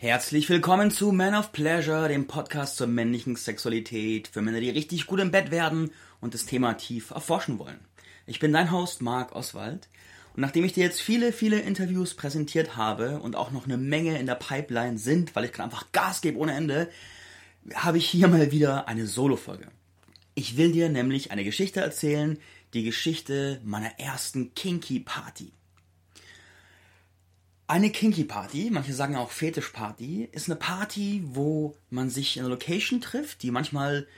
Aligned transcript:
Herzlich 0.00 0.48
willkommen 0.48 0.92
zu 0.92 1.10
Man 1.10 1.34
of 1.34 1.50
Pleasure, 1.50 2.06
dem 2.06 2.28
Podcast 2.28 2.76
zur 2.76 2.86
männlichen 2.86 3.34
Sexualität 3.34 4.28
für 4.28 4.42
Männer, 4.42 4.60
die 4.60 4.70
richtig 4.70 5.08
gut 5.08 5.18
im 5.18 5.32
Bett 5.32 5.50
werden 5.50 5.90
und 6.20 6.34
das 6.34 6.46
Thema 6.46 6.74
tief 6.74 7.10
erforschen 7.10 7.58
wollen. 7.58 7.80
Ich 8.24 8.38
bin 8.38 8.52
dein 8.52 8.70
Host 8.70 9.02
Marc 9.02 9.34
Oswald 9.34 9.88
und 10.36 10.42
nachdem 10.42 10.64
ich 10.64 10.72
dir 10.72 10.84
jetzt 10.84 11.00
viele, 11.00 11.32
viele 11.32 11.58
Interviews 11.58 12.14
präsentiert 12.14 12.76
habe 12.76 13.18
und 13.18 13.34
auch 13.34 13.50
noch 13.50 13.64
eine 13.64 13.76
Menge 13.76 14.16
in 14.20 14.26
der 14.26 14.36
Pipeline 14.36 14.98
sind, 14.98 15.34
weil 15.34 15.46
ich 15.46 15.52
gerade 15.52 15.64
einfach 15.64 15.90
Gas 15.90 16.20
gebe 16.20 16.38
ohne 16.38 16.54
Ende, 16.54 16.88
habe 17.74 17.98
ich 17.98 18.08
hier 18.08 18.28
mal 18.28 18.52
wieder 18.52 18.86
eine 18.86 19.04
Solo-Folge. 19.04 19.66
Ich 20.36 20.56
will 20.56 20.70
dir 20.70 20.90
nämlich 20.90 21.32
eine 21.32 21.42
Geschichte 21.42 21.80
erzählen, 21.80 22.38
die 22.72 22.84
Geschichte 22.84 23.60
meiner 23.64 23.98
ersten 23.98 24.54
Kinky 24.54 25.00
Party. 25.00 25.50
Eine 27.70 27.90
Kinky 27.90 28.24
Party, 28.24 28.70
manche 28.72 28.94
sagen 28.94 29.14
auch 29.14 29.30
Fetisch 29.30 29.68
Party, 29.68 30.26
ist 30.32 30.48
eine 30.48 30.58
Party, 30.58 31.22
wo 31.26 31.76
man 31.90 32.08
sich 32.08 32.38
in 32.38 32.42
einer 32.42 32.48
Location 32.48 33.02
trifft, 33.02 33.42
die 33.42 33.50
manchmal 33.50 34.08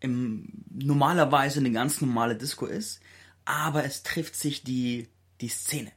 im, 0.00 0.48
normalerweise 0.74 1.60
eine 1.60 1.70
ganz 1.70 2.00
normale 2.00 2.34
Disco 2.34 2.66
ist, 2.66 2.98
aber 3.44 3.84
es 3.84 4.02
trifft 4.02 4.34
sich 4.34 4.64
die, 4.64 5.06
die 5.40 5.48
Szene. 5.48 5.92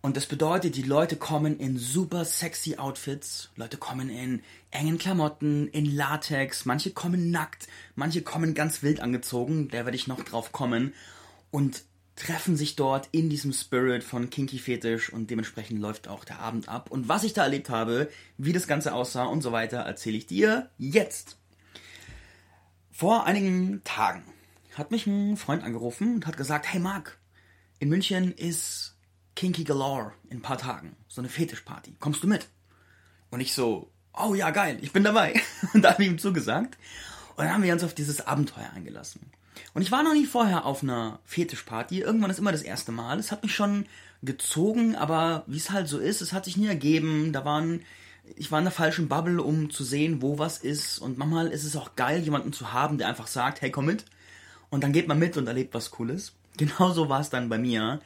Und 0.00 0.16
das 0.16 0.26
bedeutet, 0.26 0.76
die 0.76 0.84
Leute 0.84 1.16
kommen 1.16 1.58
in 1.58 1.76
super 1.76 2.24
sexy 2.24 2.76
Outfits, 2.76 3.50
Leute 3.56 3.76
kommen 3.76 4.08
in 4.08 4.44
engen 4.70 4.98
Klamotten, 4.98 5.66
in 5.66 5.86
Latex, 5.86 6.66
manche 6.66 6.92
kommen 6.92 7.32
nackt, 7.32 7.66
manche 7.96 8.22
kommen 8.22 8.54
ganz 8.54 8.84
wild 8.84 9.00
angezogen, 9.00 9.70
da 9.70 9.78
werde 9.78 9.96
ich 9.96 10.06
noch 10.06 10.22
drauf 10.22 10.52
kommen. 10.52 10.94
Und 11.50 11.82
treffen 12.18 12.56
sich 12.56 12.74
dort 12.74 13.08
in 13.12 13.30
diesem 13.30 13.52
Spirit 13.52 14.02
von 14.02 14.28
Kinky 14.28 14.58
Fetisch 14.58 15.12
und 15.12 15.30
dementsprechend 15.30 15.80
läuft 15.80 16.08
auch 16.08 16.24
der 16.24 16.40
Abend 16.40 16.68
ab. 16.68 16.90
Und 16.90 17.08
was 17.08 17.22
ich 17.22 17.32
da 17.32 17.44
erlebt 17.44 17.70
habe, 17.70 18.10
wie 18.36 18.52
das 18.52 18.66
Ganze 18.66 18.92
aussah 18.92 19.24
und 19.24 19.40
so 19.40 19.52
weiter, 19.52 19.78
erzähle 19.78 20.16
ich 20.16 20.26
dir 20.26 20.68
jetzt. 20.78 21.36
Vor 22.90 23.24
einigen 23.24 23.82
Tagen 23.84 24.24
hat 24.74 24.90
mich 24.90 25.06
ein 25.06 25.36
Freund 25.36 25.62
angerufen 25.62 26.16
und 26.16 26.26
hat 26.26 26.36
gesagt, 26.36 26.72
hey 26.72 26.80
Marc, 26.80 27.18
in 27.78 27.88
München 27.88 28.32
ist 28.32 28.96
Kinky 29.36 29.62
Galore 29.62 30.12
in 30.28 30.38
ein 30.38 30.42
paar 30.42 30.58
Tagen, 30.58 30.96
so 31.06 31.20
eine 31.20 31.28
Fetischparty, 31.28 31.94
kommst 32.00 32.24
du 32.24 32.26
mit? 32.26 32.48
Und 33.30 33.40
ich 33.40 33.54
so, 33.54 33.92
oh 34.12 34.34
ja 34.34 34.50
geil, 34.50 34.78
ich 34.82 34.92
bin 34.92 35.04
dabei. 35.04 35.40
Und 35.72 35.82
da 35.82 35.92
habe 35.92 36.02
ich 36.02 36.08
ihm 36.08 36.18
zugesagt. 36.18 36.76
Und 37.38 37.44
dann 37.44 37.54
haben 37.54 37.62
wir 37.62 37.72
uns 37.72 37.84
auf 37.84 37.94
dieses 37.94 38.26
Abenteuer 38.26 38.68
eingelassen. 38.74 39.20
Und 39.72 39.82
ich 39.82 39.92
war 39.92 40.02
noch 40.02 40.12
nie 40.12 40.26
vorher 40.26 40.64
auf 40.64 40.82
einer 40.82 41.20
Fetischparty. 41.24 42.00
Irgendwann 42.00 42.30
ist 42.30 42.40
immer 42.40 42.50
das 42.50 42.62
erste 42.62 42.90
Mal. 42.90 43.20
Es 43.20 43.30
hat 43.30 43.44
mich 43.44 43.54
schon 43.54 43.86
gezogen, 44.24 44.96
aber 44.96 45.44
wie 45.46 45.56
es 45.56 45.70
halt 45.70 45.86
so 45.86 45.98
ist, 45.98 46.20
es 46.20 46.32
hat 46.32 46.46
sich 46.46 46.56
nie 46.56 46.66
ergeben. 46.66 47.32
Da 47.32 47.44
waren, 47.44 47.82
ich 48.34 48.50
war 48.50 48.58
in 48.58 48.64
der 48.64 48.72
falschen 48.72 49.06
Bubble, 49.06 49.40
um 49.40 49.70
zu 49.70 49.84
sehen, 49.84 50.20
wo 50.20 50.40
was 50.40 50.58
ist. 50.58 50.98
Und 50.98 51.16
manchmal 51.16 51.46
ist 51.46 51.62
es 51.62 51.76
auch 51.76 51.94
geil, 51.94 52.18
jemanden 52.22 52.52
zu 52.52 52.72
haben, 52.72 52.98
der 52.98 53.06
einfach 53.06 53.28
sagt, 53.28 53.60
hey, 53.60 53.70
komm 53.70 53.86
mit. 53.86 54.04
Und 54.68 54.82
dann 54.82 54.92
geht 54.92 55.06
man 55.06 55.20
mit 55.20 55.36
und 55.36 55.46
erlebt 55.46 55.74
was 55.74 55.92
Cooles. 55.92 56.32
Genauso 56.56 57.08
war 57.08 57.20
es 57.20 57.30
dann 57.30 57.48
bei 57.48 57.58
mir. 57.58 58.00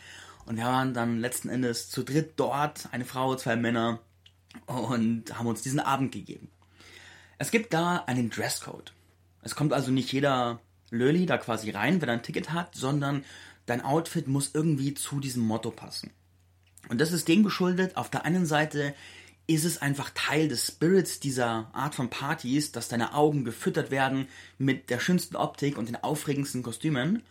Und 0.44 0.58
wir 0.58 0.64
waren 0.64 0.92
dann 0.92 1.20
letzten 1.20 1.48
Endes 1.48 1.88
zu 1.88 2.02
dritt 2.02 2.34
dort, 2.36 2.90
eine 2.92 3.06
Frau, 3.06 3.34
zwei 3.36 3.56
Männer, 3.56 3.98
und 4.66 5.38
haben 5.38 5.46
uns 5.46 5.62
diesen 5.62 5.80
Abend 5.80 6.12
gegeben. 6.12 6.50
Es 7.38 7.50
gibt 7.50 7.72
da 7.72 8.04
einen 8.06 8.28
Dresscode. 8.28 8.92
Es 9.42 9.54
kommt 9.54 9.72
also 9.72 9.90
nicht 9.90 10.12
jeder 10.12 10.60
Löli 10.90 11.26
da 11.26 11.38
quasi 11.38 11.70
rein, 11.70 12.00
wenn 12.00 12.08
er 12.08 12.14
ein 12.14 12.22
Ticket 12.22 12.52
hat, 12.52 12.74
sondern 12.74 13.24
dein 13.66 13.80
Outfit 13.80 14.28
muss 14.28 14.50
irgendwie 14.54 14.94
zu 14.94 15.20
diesem 15.20 15.42
Motto 15.42 15.70
passen. 15.70 16.10
Und 16.88 17.00
das 17.00 17.12
ist 17.12 17.28
dem 17.28 17.42
geschuldet, 17.42 17.96
auf 17.96 18.10
der 18.10 18.24
einen 18.24 18.46
Seite 18.46 18.94
ist 19.46 19.64
es 19.64 19.82
einfach 19.82 20.10
Teil 20.14 20.48
des 20.48 20.66
Spirits 20.66 21.20
dieser 21.20 21.70
Art 21.72 21.94
von 21.94 22.10
Partys, 22.10 22.72
dass 22.72 22.88
deine 22.88 23.14
Augen 23.14 23.44
gefüttert 23.44 23.90
werden 23.90 24.28
mit 24.58 24.90
der 24.90 25.00
schönsten 25.00 25.36
Optik 25.36 25.78
und 25.78 25.88
den 25.88 25.96
aufregendsten 25.96 26.62
Kostümen. 26.62 27.22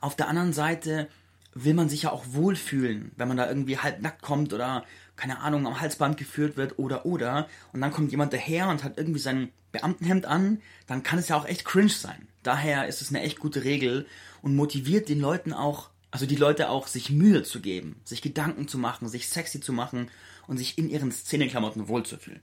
Auf 0.00 0.16
der 0.16 0.28
anderen 0.28 0.52
Seite 0.52 1.08
will 1.54 1.74
man 1.74 1.88
sich 1.88 2.02
ja 2.02 2.12
auch 2.12 2.24
wohlfühlen, 2.28 3.12
wenn 3.16 3.28
man 3.28 3.36
da 3.36 3.48
irgendwie 3.48 3.78
halbnackt 3.78 4.22
kommt 4.22 4.52
oder 4.52 4.84
keine 5.20 5.40
Ahnung 5.40 5.66
am 5.66 5.80
Halsband 5.80 6.16
geführt 6.16 6.56
wird 6.56 6.78
oder 6.78 7.04
oder 7.04 7.46
und 7.74 7.82
dann 7.82 7.92
kommt 7.92 8.10
jemand 8.10 8.32
daher 8.32 8.68
und 8.68 8.82
hat 8.82 8.96
irgendwie 8.96 9.20
sein 9.20 9.50
Beamtenhemd 9.70 10.24
an, 10.24 10.62
dann 10.86 11.02
kann 11.02 11.18
es 11.18 11.28
ja 11.28 11.36
auch 11.36 11.46
echt 11.46 11.66
cringe 11.66 11.90
sein. 11.90 12.26
Daher 12.42 12.88
ist 12.88 13.02
es 13.02 13.10
eine 13.10 13.20
echt 13.20 13.38
gute 13.38 13.62
Regel 13.62 14.06
und 14.40 14.56
motiviert 14.56 15.10
den 15.10 15.20
Leuten 15.20 15.52
auch, 15.52 15.90
also 16.10 16.24
die 16.24 16.36
Leute 16.36 16.70
auch, 16.70 16.86
sich 16.86 17.10
Mühe 17.10 17.42
zu 17.42 17.60
geben, 17.60 18.00
sich 18.04 18.22
Gedanken 18.22 18.66
zu 18.66 18.78
machen, 18.78 19.08
sich 19.08 19.28
sexy 19.28 19.60
zu 19.60 19.74
machen 19.74 20.10
und 20.46 20.56
sich 20.56 20.78
in 20.78 20.88
ihren 20.88 21.12
Szeneklamotten 21.12 21.86
wohlzufühlen. 21.86 22.40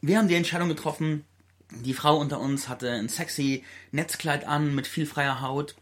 Wir 0.00 0.18
haben 0.18 0.28
die 0.28 0.34
Entscheidung 0.34 0.68
getroffen, 0.68 1.24
die 1.70 1.94
Frau 1.94 2.18
unter 2.18 2.40
uns 2.40 2.68
hatte 2.68 2.90
ein 2.90 3.08
sexy 3.10 3.64
Netzkleid 3.92 4.46
an 4.46 4.74
mit 4.74 4.86
viel 4.86 5.04
freier 5.04 5.42
Haut. 5.42 5.74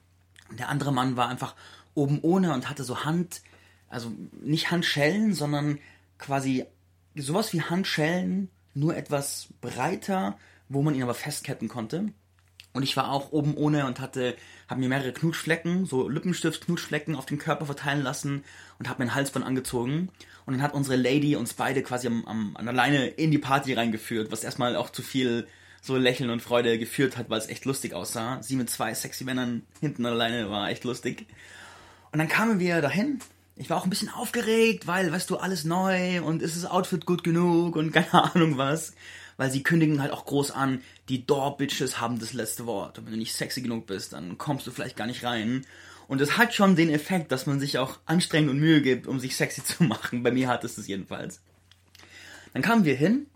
Der 0.51 0.69
andere 0.69 0.93
Mann 0.93 1.17
war 1.17 1.29
einfach 1.29 1.55
oben 1.95 2.19
ohne 2.23 2.53
und 2.53 2.69
hatte 2.69 2.85
so 2.85 3.05
Hand, 3.05 3.43
also 3.89 4.13
nicht 4.41 4.71
Handschellen, 4.71 5.35
sondern 5.35 5.79
quasi 6.19 6.65
sowas 7.15 7.53
wie 7.53 7.63
Handschellen, 7.63 8.49
nur 8.75 8.97
etwas 8.97 9.49
breiter, 9.61 10.37
wo 10.69 10.83
man 10.83 10.95
ihn 10.95 11.03
aber 11.03 11.15
festketten 11.15 11.69
konnte. 11.69 12.13
Und 12.73 12.83
ich 12.83 12.97
war 12.97 13.13
auch 13.13 13.31
oben 13.31 13.55
ohne 13.55 13.87
und 13.87 14.01
hatte, 14.01 14.35
habe 14.69 14.81
mir 14.81 14.89
mehrere 14.89 15.13
Knutschflecken, 15.13 15.87
so 15.87 16.09
Lippenstift-Knutschflecken 16.09 17.15
auf 17.15 17.25
den 17.25 17.39
Körper 17.39 17.67
verteilen 17.67 18.03
lassen 18.03 18.43
und 18.81 18.89
habe 18.89 19.03
mir 19.03 19.11
ein 19.11 19.15
Halsband 19.15 19.47
angezogen. 19.47 20.09
Und 20.45 20.55
dann 20.55 20.63
hat 20.63 20.75
unsere 20.75 20.97
Lady 20.97 21.37
uns 21.37 21.55
beide 21.55 21.85
quasi 21.85 22.09
am, 22.09 22.25
am, 22.27 22.57
an 22.57 22.65
der 22.65 22.75
Leine 22.75 23.07
in 23.07 23.31
die 23.31 23.39
Party 23.39 23.75
reingeführt, 23.75 24.33
was 24.33 24.43
erstmal 24.43 24.75
auch 24.75 24.91
zu 24.91 25.03
viel 25.03 25.47
so 25.83 25.97
Lächeln 25.97 26.31
und 26.31 26.43
Freude 26.43 26.77
geführt 26.79 27.17
hat, 27.17 27.31
weil 27.31 27.39
es 27.39 27.49
echt 27.49 27.65
lustig 27.65 27.95
aussah. 27.95 28.43
Sie 28.43 28.57
mit 28.57 28.71
zwei 28.71 28.93
sexy 28.93 29.23
Männern 29.23 29.63
hinten 29.81 30.05
an 30.05 30.13
der 30.13 30.19
Leine 30.19 30.51
war 30.51 30.69
echt 30.69 30.83
lustig. 30.83 31.27
Und 32.11 32.19
dann 32.19 32.29
kamen 32.29 32.59
wir 32.59 32.81
dahin. 32.81 33.21
Ich 33.57 33.71
war 33.71 33.77
auch 33.77 33.85
ein 33.85 33.91
bisschen 33.91 34.09
aufgeregt, 34.09 34.87
weil, 34.87 35.13
weißt 35.13 35.31
du, 35.31 35.37
alles 35.37 35.65
neu 35.65 36.23
und 36.23 36.43
ist 36.43 36.57
das 36.57 36.71
Outfit 36.71 37.07
gut 37.07 37.23
genug 37.23 37.77
und 37.77 37.93
keine 37.93 38.35
Ahnung 38.35 38.59
was 38.59 38.95
weil 39.37 39.51
sie 39.51 39.63
kündigen 39.63 40.01
halt 40.01 40.13
auch 40.13 40.25
groß 40.25 40.51
an, 40.51 40.83
die 41.09 41.27
Door-Bitches 41.27 42.01
haben 42.01 42.19
das 42.19 42.33
letzte 42.33 42.67
Wort. 42.67 42.99
Und 42.99 43.07
wenn 43.07 43.13
du 43.13 43.19
nicht 43.19 43.35
sexy 43.35 43.63
genug 43.63 43.87
bist, 43.87 44.13
dann 44.13 44.39
kommst 44.39 44.67
du 44.67 44.71
vielleicht 44.71 44.97
gar 44.97 45.07
nicht 45.07 45.25
rein. 45.25 45.67
Und 46.07 46.21
es 46.21 46.37
hat 46.37 46.55
schon 46.55 46.77
den 46.77 46.91
Effekt, 46.91 47.33
dass 47.33 47.47
man 47.47 47.61
sich 47.61 47.79
auch 47.79 47.99
anstrengt 48.07 48.51
und 48.51 48.61
Mühe 48.61 48.83
gibt, 48.83 49.07
um 49.07 49.19
sich 49.19 49.37
sexy 49.37 49.65
zu 49.65 49.85
machen. 49.85 50.23
Bei 50.23 50.31
mir 50.31 50.49
hat 50.49 50.65
es 50.65 50.77
das 50.77 50.87
jedenfalls. 50.87 51.41
Dann 52.53 52.63
kamen 52.63 52.85
wir 52.85 52.95
hin 52.95 53.27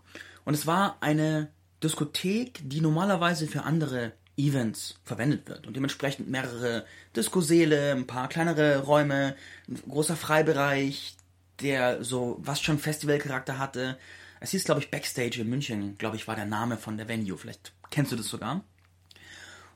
und 0.45 0.53
es 0.53 0.65
war 0.65 0.97
eine 1.01 1.49
Diskothek, 1.83 2.61
die 2.63 2.81
normalerweise 2.81 3.47
für 3.47 3.63
andere 3.63 4.13
Events 4.39 4.99
verwendet 5.03 5.47
wird 5.49 5.67
und 5.67 5.75
dementsprechend 5.75 6.29
mehrere 6.29 6.85
Diskoseele, 7.15 7.91
ein 7.91 8.07
paar 8.07 8.29
kleinere 8.29 8.79
Räume, 8.79 9.35
ein 9.67 9.81
großer 9.87 10.15
Freibereich, 10.15 11.15
der 11.61 12.03
so 12.03 12.37
was 12.39 12.61
schon 12.61 12.79
Festivalcharakter 12.79 13.59
hatte, 13.59 13.97
es 14.39 14.51
hieß, 14.51 14.63
glaube 14.63 14.79
ich, 14.79 14.89
Backstage 14.89 15.41
in 15.41 15.49
München, 15.49 15.97
glaube 15.97 16.15
ich, 16.15 16.27
war 16.27 16.35
der 16.35 16.45
Name 16.45 16.77
von 16.77 16.97
der 16.97 17.09
Venue. 17.09 17.37
Vielleicht 17.37 17.73
kennst 17.89 18.11
du 18.11 18.15
das 18.15 18.27
sogar. 18.27 18.55
Und 18.55 18.63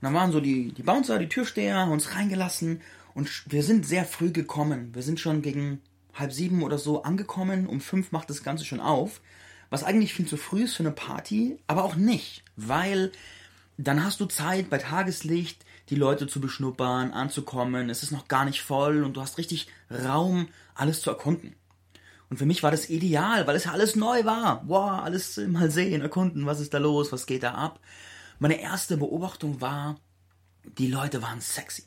dann 0.02 0.14
waren 0.14 0.32
so 0.32 0.40
die, 0.40 0.72
die 0.72 0.84
Bouncer, 0.84 1.20
die 1.20 1.28
Türsteher, 1.28 1.78
haben 1.78 1.92
uns 1.92 2.16
reingelassen 2.16 2.82
und 3.14 3.44
wir 3.52 3.64
sind 3.64 3.86
sehr 3.86 4.06
früh 4.06 4.32
gekommen. 4.32 4.96
Wir 4.96 5.04
sind 5.04 5.20
schon 5.20 5.42
gegen 5.42 5.82
halb 6.14 6.32
sieben 6.32 6.64
oder 6.64 6.78
so 6.78 7.04
angekommen. 7.04 7.68
Um 7.68 7.82
fünf 7.82 8.12
macht 8.12 8.30
das 8.30 8.44
Ganze 8.44 8.66
schon 8.66 8.80
auf. 8.80 9.22
Was 9.70 9.84
eigentlich 9.84 10.14
viel 10.14 10.28
zu 10.28 10.38
früh 10.38 10.64
ist 10.64 10.76
für 10.76 10.84
eine 10.84 10.92
Party, 10.92 11.58
aber 11.68 11.84
auch 11.84 11.96
nicht, 11.96 12.44
weil 12.56 13.12
dann 13.78 14.04
hast 14.04 14.20
du 14.20 14.26
Zeit 14.26 14.70
bei 14.70 14.78
Tageslicht 14.78 15.66
die 15.90 15.96
Leute 15.96 16.28
zu 16.28 16.40
beschnuppern, 16.40 17.12
anzukommen. 17.12 17.90
Es 17.90 18.04
ist 18.04 18.12
noch 18.12 18.28
gar 18.28 18.46
nicht 18.46 18.62
voll 18.62 19.04
und 19.04 19.18
du 19.18 19.22
hast 19.22 19.38
richtig 19.38 19.68
Raum, 19.90 20.48
alles 20.76 21.02
zu 21.02 21.10
erkunden. 21.10 21.56
Und 22.30 22.38
für 22.38 22.46
mich 22.46 22.64
war 22.64 22.72
das 22.72 22.90
ideal, 22.90 23.46
weil 23.46 23.56
es 23.56 23.66
ja 23.66 23.72
alles 23.72 23.96
neu 23.96 24.26
war. 24.26 24.64
Wow, 24.66 25.04
alles 25.04 25.38
mal 25.38 25.70
sehen, 25.70 26.02
erkunden, 26.02 26.46
was 26.46 26.60
ist 26.60 26.74
da 26.74 26.78
los, 26.78 27.12
was 27.12 27.26
geht 27.26 27.44
da 27.44 27.54
ab. 27.54 27.80
Meine 28.40 28.60
erste 28.60 28.98
Beobachtung 28.98 29.62
war, 29.62 30.00
die 30.78 30.88
Leute 30.88 31.22
waren 31.22 31.42
sexy. 31.42 31.84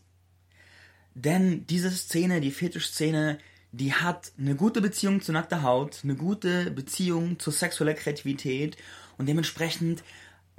Denn 1.15 1.67
diese 1.67 1.91
Szene, 1.91 2.41
die 2.41 2.51
Fetischszene, 2.51 3.39
die 3.73 3.95
hat 3.95 4.33
eine 4.39 4.55
gute 4.55 4.81
Beziehung 4.81 5.21
zu 5.21 5.33
nackter 5.33 5.63
Haut, 5.63 6.01
eine 6.05 6.15
gute 6.15 6.71
Beziehung 6.71 7.39
zur 7.39 7.53
sexueller 7.53 7.95
Kreativität 7.95 8.77
und 9.19 9.27
dementsprechend, 9.27 10.03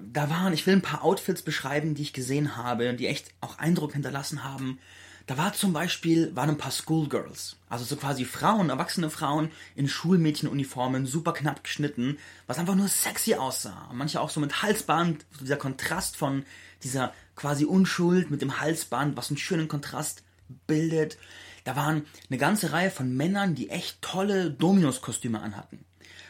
da 0.02 0.30
waren, 0.30 0.54
ich 0.54 0.66
will 0.68 0.76
ein 0.76 0.82
paar 0.82 1.04
Outfits 1.04 1.42
beschreiben, 1.42 1.96
die 1.96 2.04
ich 2.04 2.14
gesehen 2.14 2.56
habe 2.56 2.90
und 2.90 3.00
die 3.00 3.08
echt 3.08 3.32
auch 3.42 3.58
Eindruck 3.58 3.94
hinterlassen 3.94 4.44
haben. 4.44 4.80
Da 5.26 5.38
war 5.38 5.52
zum 5.54 5.74
Beispiel, 5.74 6.34
waren 6.36 6.50
ein 6.52 6.58
paar 6.58 6.72
Schoolgirls. 6.72 7.58
Also 7.68 7.84
so 7.84 7.98
quasi 7.98 8.24
Frauen, 8.24 8.70
erwachsene 8.70 9.10
Frauen 9.10 9.52
in 9.76 9.90
Schulmädchenuniformen, 9.90 11.06
super 11.06 11.34
knapp 11.34 11.66
geschnitten, 11.66 12.18
was 12.46 12.60
einfach 12.60 12.76
nur 12.76 12.88
sexy 12.88 13.36
aussah. 13.36 13.90
Manche 13.94 14.22
auch 14.22 14.30
so 14.30 14.40
mit 14.40 14.62
Halsband, 14.62 15.26
dieser 15.42 15.58
Kontrast 15.58 16.16
von 16.16 16.46
dieser 16.84 17.14
quasi 17.36 17.66
Unschuld 17.66 18.32
mit 18.32 18.42
dem 18.42 18.62
Halsband, 18.62 19.18
was 19.18 19.30
einen 19.30 19.38
schönen 19.38 19.68
Kontrast 19.68 20.24
bildet. 20.66 21.18
Da 21.66 21.76
waren 21.76 22.06
eine 22.30 22.38
ganze 22.38 22.72
Reihe 22.72 22.92
von 22.92 23.14
Männern, 23.14 23.54
die 23.54 23.70
echt 23.70 24.02
tolle 24.02 24.52
Dominus-Kostüme 24.52 25.42
anhatten. 25.42 25.84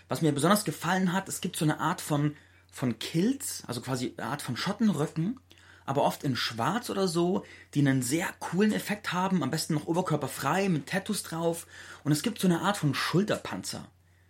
was 0.07 0.21
mir 0.21 0.31
besonders 0.31 0.63
gefallen 0.63 1.13
hat, 1.13 1.29
es 1.29 1.41
gibt 1.41 1.57
so 1.57 1.65
eine 1.65 1.79
Art 1.79 2.01
von, 2.01 2.35
von 2.77 2.99
Kills, 2.99 3.63
also 3.65 3.81
quasi 3.81 4.13
eine 4.17 4.27
Art 4.27 4.43
von 4.43 4.55
Schottenröcken, 4.55 5.39
aber 5.87 6.03
oft 6.03 6.23
in 6.23 6.35
schwarz 6.35 6.91
oder 6.91 7.07
so, 7.07 7.43
die 7.73 7.79
einen 7.79 8.03
sehr 8.03 8.27
coolen 8.39 8.71
Effekt 8.71 9.13
haben, 9.13 9.41
am 9.41 9.49
besten 9.49 9.73
noch 9.73 9.87
oberkörperfrei 9.87 10.69
mit 10.69 10.85
Tattoos 10.85 11.23
drauf. 11.23 11.65
Und 12.03 12.11
es 12.11 12.21
gibt 12.21 12.39
so 12.39 12.47
eine 12.47 12.61
Art 12.61 12.77
von 12.77 12.93
Schulterpanzer. 12.93 13.89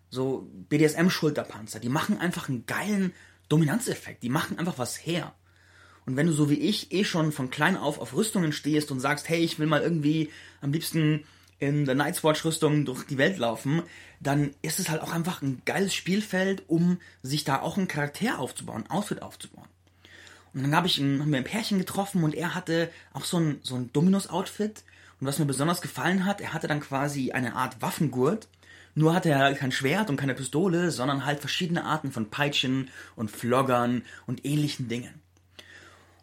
So 0.09 0.47
BDSM-Schulterpanzer. 0.69 1.81
Die 1.81 1.89
machen 1.89 2.19
einfach 2.19 2.47
einen 2.47 2.65
geilen 2.65 3.13
Dominanzeffekt. 3.49 4.23
Die 4.23 4.29
machen 4.29 4.57
einfach 4.57 4.77
was 4.77 4.95
her. 4.95 5.33
Und 6.05 6.15
wenn 6.15 6.27
du 6.27 6.31
so 6.31 6.49
wie 6.49 6.59
ich 6.59 6.93
eh 6.93 7.03
schon 7.03 7.33
von 7.33 7.49
klein 7.49 7.75
auf 7.75 7.99
auf 7.99 8.15
Rüstungen 8.15 8.53
stehst 8.53 8.91
und 8.91 9.01
sagst, 9.01 9.27
hey, 9.27 9.39
ich 9.39 9.59
will 9.59 9.67
mal 9.67 9.81
irgendwie 9.81 10.31
am 10.61 10.71
liebsten 10.71 11.25
in 11.59 11.85
der 11.85 11.95
Night's 11.95 12.23
Watch 12.23 12.45
Rüstung 12.45 12.85
durch 12.85 13.05
die 13.05 13.17
Welt 13.17 13.37
laufen, 13.37 13.83
dann 14.19 14.51
ist 14.61 14.79
es 14.79 14.89
halt 14.89 15.01
auch 15.01 15.11
einfach 15.11 15.41
ein 15.41 15.61
geiles 15.65 15.93
Spielfeld, 15.93 16.63
um 16.67 16.99
sich 17.23 17.43
da 17.43 17.61
auch 17.61 17.77
einen 17.77 17.87
Charakter 17.87 18.39
aufzubauen, 18.39 18.83
ein 18.83 18.91
Outfit 18.91 19.21
aufzubauen. 19.21 19.67
Und 20.53 20.63
dann 20.63 20.75
habe 20.75 20.87
ich 20.87 20.97
ein, 20.97 21.21
haben 21.21 21.31
wir 21.31 21.37
ein 21.37 21.43
Pärchen 21.43 21.77
getroffen 21.77 22.23
und 22.23 22.33
er 22.33 22.55
hatte 22.55 22.89
auch 23.13 23.25
so 23.25 23.37
ein, 23.39 23.59
so 23.63 23.75
ein 23.75 23.91
Dominos-Outfit. 23.93 24.83
Und 25.19 25.27
was 25.27 25.39
mir 25.39 25.45
besonders 25.45 25.81
gefallen 25.81 26.25
hat, 26.25 26.41
er 26.41 26.53
hatte 26.53 26.67
dann 26.67 26.79
quasi 26.79 27.31
eine 27.31 27.55
Art 27.55 27.81
Waffengurt. 27.81 28.47
Nur 28.95 29.13
hatte 29.13 29.29
er 29.29 29.53
kein 29.53 29.71
Schwert 29.71 30.09
und 30.09 30.17
keine 30.17 30.33
Pistole, 30.33 30.89
sondern 30.89 31.25
halt 31.25 31.39
verschiedene 31.39 31.85
Arten 31.85 32.11
von 32.11 32.31
Peitschen 32.31 32.89
und 33.15 33.29
Floggern 33.29 34.03
und 34.25 34.45
ähnlichen 34.45 34.87
Dingen. 34.87 35.21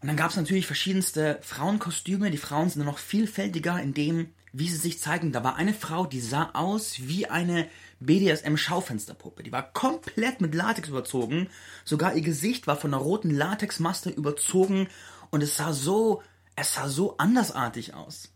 Und 0.00 0.08
dann 0.08 0.16
gab 0.16 0.30
es 0.30 0.36
natürlich 0.36 0.66
verschiedenste 0.66 1.38
Frauenkostüme. 1.42 2.30
Die 2.30 2.36
Frauen 2.36 2.68
sind 2.68 2.84
noch 2.84 2.98
vielfältiger 2.98 3.80
in 3.80 3.94
dem, 3.94 4.30
wie 4.54 4.68
sie 4.68 4.76
sich 4.76 5.00
zeigen. 5.00 5.32
Da 5.32 5.42
war 5.42 5.56
eine 5.56 5.74
Frau, 5.74 6.06
die 6.06 6.20
sah 6.20 6.50
aus 6.52 6.94
wie 7.00 7.26
eine 7.26 7.68
BDSM-Schaufensterpuppe. 7.98 9.42
Die 9.42 9.50
war 9.50 9.72
komplett 9.72 10.40
mit 10.40 10.54
Latex 10.54 10.88
überzogen. 10.88 11.48
Sogar 11.84 12.14
ihr 12.14 12.22
Gesicht 12.22 12.68
war 12.68 12.76
von 12.76 12.94
einer 12.94 13.02
roten 13.02 13.30
Latexmaske 13.30 14.10
überzogen. 14.10 14.86
Und 15.30 15.42
es 15.42 15.56
sah 15.56 15.72
so, 15.72 16.22
es 16.54 16.74
sah 16.74 16.88
so 16.88 17.16
andersartig 17.16 17.94
aus. 17.94 18.30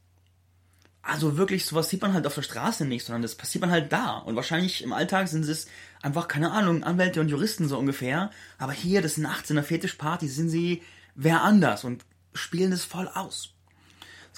Also 1.03 1.37
wirklich, 1.37 1.65
sowas 1.65 1.89
sieht 1.89 2.03
man 2.03 2.15
halt 2.15 2.27
auf 2.27 2.35
der 2.35 2.43
Straße 2.43 2.85
nicht, 2.85 3.07
sondern 3.07 3.23
das 3.23 3.37
passiert 3.37 3.63
man 3.63 3.71
halt 3.71 3.93
da. 3.93 4.19
Und 4.19 4.35
wahrscheinlich 4.35 4.83
im 4.83 4.93
Alltag 4.93 5.29
sind 5.29 5.45
es 5.45 5.69
einfach, 6.03 6.27
keine 6.27 6.51
Ahnung, 6.51 6.83
Anwälte 6.83 7.21
und 7.21 7.29
Juristen 7.29 7.69
so 7.69 7.79
ungefähr. 7.79 8.33
Aber 8.59 8.73
hier, 8.73 9.03
des 9.03 9.19
Nachts 9.19 9.51
in 9.51 9.57
der 9.57 9.65
Fetischparty, 9.65 10.27
sind 10.27 10.49
sie 10.49 10.83
wer 11.15 11.43
anders 11.43 11.85
und 11.85 12.05
spielen 12.35 12.73
es 12.73 12.85
voll 12.85 13.07
aus. 13.07 13.55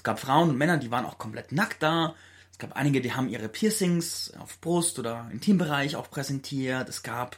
Es 0.01 0.03
gab 0.03 0.19
Frauen 0.19 0.49
und 0.49 0.57
Männer, 0.57 0.77
die 0.77 0.89
waren 0.89 1.05
auch 1.05 1.19
komplett 1.19 1.51
nackt 1.51 1.83
da. 1.83 2.15
Es 2.51 2.57
gab 2.57 2.75
einige, 2.75 3.01
die 3.01 3.13
haben 3.13 3.29
ihre 3.29 3.47
Piercings 3.47 4.33
auf 4.39 4.59
Brust 4.59 4.97
oder 4.97 5.29
Intimbereich 5.31 5.95
auch 5.95 6.09
präsentiert. 6.09 6.89
Es 6.89 7.03
gab 7.03 7.37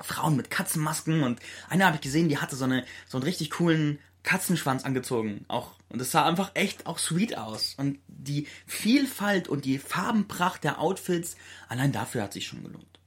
Frauen 0.00 0.36
mit 0.36 0.52
Katzenmasken 0.52 1.24
und 1.24 1.40
eine 1.68 1.84
habe 1.84 1.96
ich 1.96 2.00
gesehen, 2.00 2.28
die 2.28 2.38
hatte 2.38 2.54
so, 2.54 2.64
eine, 2.64 2.84
so 3.08 3.18
einen 3.18 3.24
richtig 3.24 3.50
coolen 3.50 3.98
Katzenschwanz 4.22 4.84
angezogen. 4.84 5.44
Auch, 5.48 5.72
und 5.88 6.00
es 6.00 6.12
sah 6.12 6.24
einfach 6.26 6.52
echt 6.54 6.86
auch 6.86 7.00
sweet 7.00 7.36
aus. 7.36 7.74
Und 7.76 7.98
die 8.06 8.46
Vielfalt 8.68 9.48
und 9.48 9.64
die 9.64 9.80
Farbenpracht 9.80 10.62
der 10.62 10.78
Outfits, 10.78 11.36
allein 11.68 11.90
dafür 11.90 12.22
hat 12.22 12.32
sich 12.32 12.46
schon 12.46 12.62
gelohnt. 12.62 13.00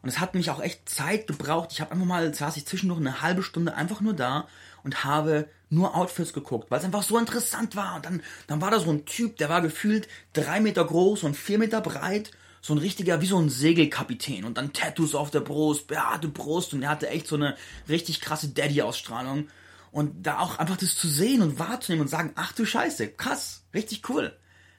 Und 0.00 0.08
es 0.08 0.20
hat 0.20 0.34
mich 0.34 0.48
auch 0.48 0.62
echt 0.62 0.88
Zeit 0.88 1.26
gebraucht. 1.26 1.68
Ich 1.70 1.82
habe 1.82 1.92
einfach 1.92 2.06
mal, 2.06 2.32
saß 2.32 2.56
ich 2.56 2.64
zwischendurch 2.64 2.98
eine 2.98 3.20
halbe 3.20 3.42
Stunde 3.42 3.74
einfach 3.74 4.00
nur 4.00 4.14
da 4.14 4.48
und 4.84 5.04
habe 5.04 5.50
nur 5.68 5.96
Outfits 5.96 6.32
geguckt, 6.32 6.70
weil 6.70 6.78
es 6.78 6.84
einfach 6.84 7.02
so 7.02 7.18
interessant 7.18 7.76
war. 7.76 7.96
Und 7.96 8.04
dann, 8.04 8.22
dann 8.46 8.60
war 8.60 8.70
da 8.70 8.78
so 8.78 8.90
ein 8.90 9.04
Typ, 9.04 9.36
der 9.36 9.48
war 9.48 9.62
gefühlt 9.62 10.08
drei 10.32 10.60
Meter 10.60 10.84
groß 10.84 11.24
und 11.24 11.36
vier 11.36 11.58
Meter 11.58 11.80
breit. 11.80 12.30
So 12.60 12.74
ein 12.74 12.78
richtiger, 12.78 13.20
wie 13.20 13.26
so 13.26 13.38
ein 13.38 13.48
Segelkapitän. 13.48 14.44
Und 14.44 14.58
dann 14.58 14.72
Tattoos 14.72 15.14
auf 15.14 15.30
der 15.30 15.40
Brust, 15.40 15.86
behaarte 15.86 16.28
Brust. 16.28 16.74
Und 16.74 16.82
er 16.82 16.90
hatte 16.90 17.08
echt 17.08 17.26
so 17.26 17.36
eine 17.36 17.56
richtig 17.88 18.20
krasse 18.20 18.48
Daddy-Ausstrahlung. 18.48 19.48
Und 19.92 20.26
da 20.26 20.40
auch 20.40 20.58
einfach 20.58 20.76
das 20.76 20.96
zu 20.96 21.08
sehen 21.08 21.42
und 21.42 21.58
wahrzunehmen 21.58 22.02
und 22.02 22.08
sagen, 22.08 22.32
ach 22.34 22.52
du 22.52 22.64
Scheiße, 22.64 23.08
krass, 23.08 23.64
richtig 23.72 24.08
cool. 24.08 24.36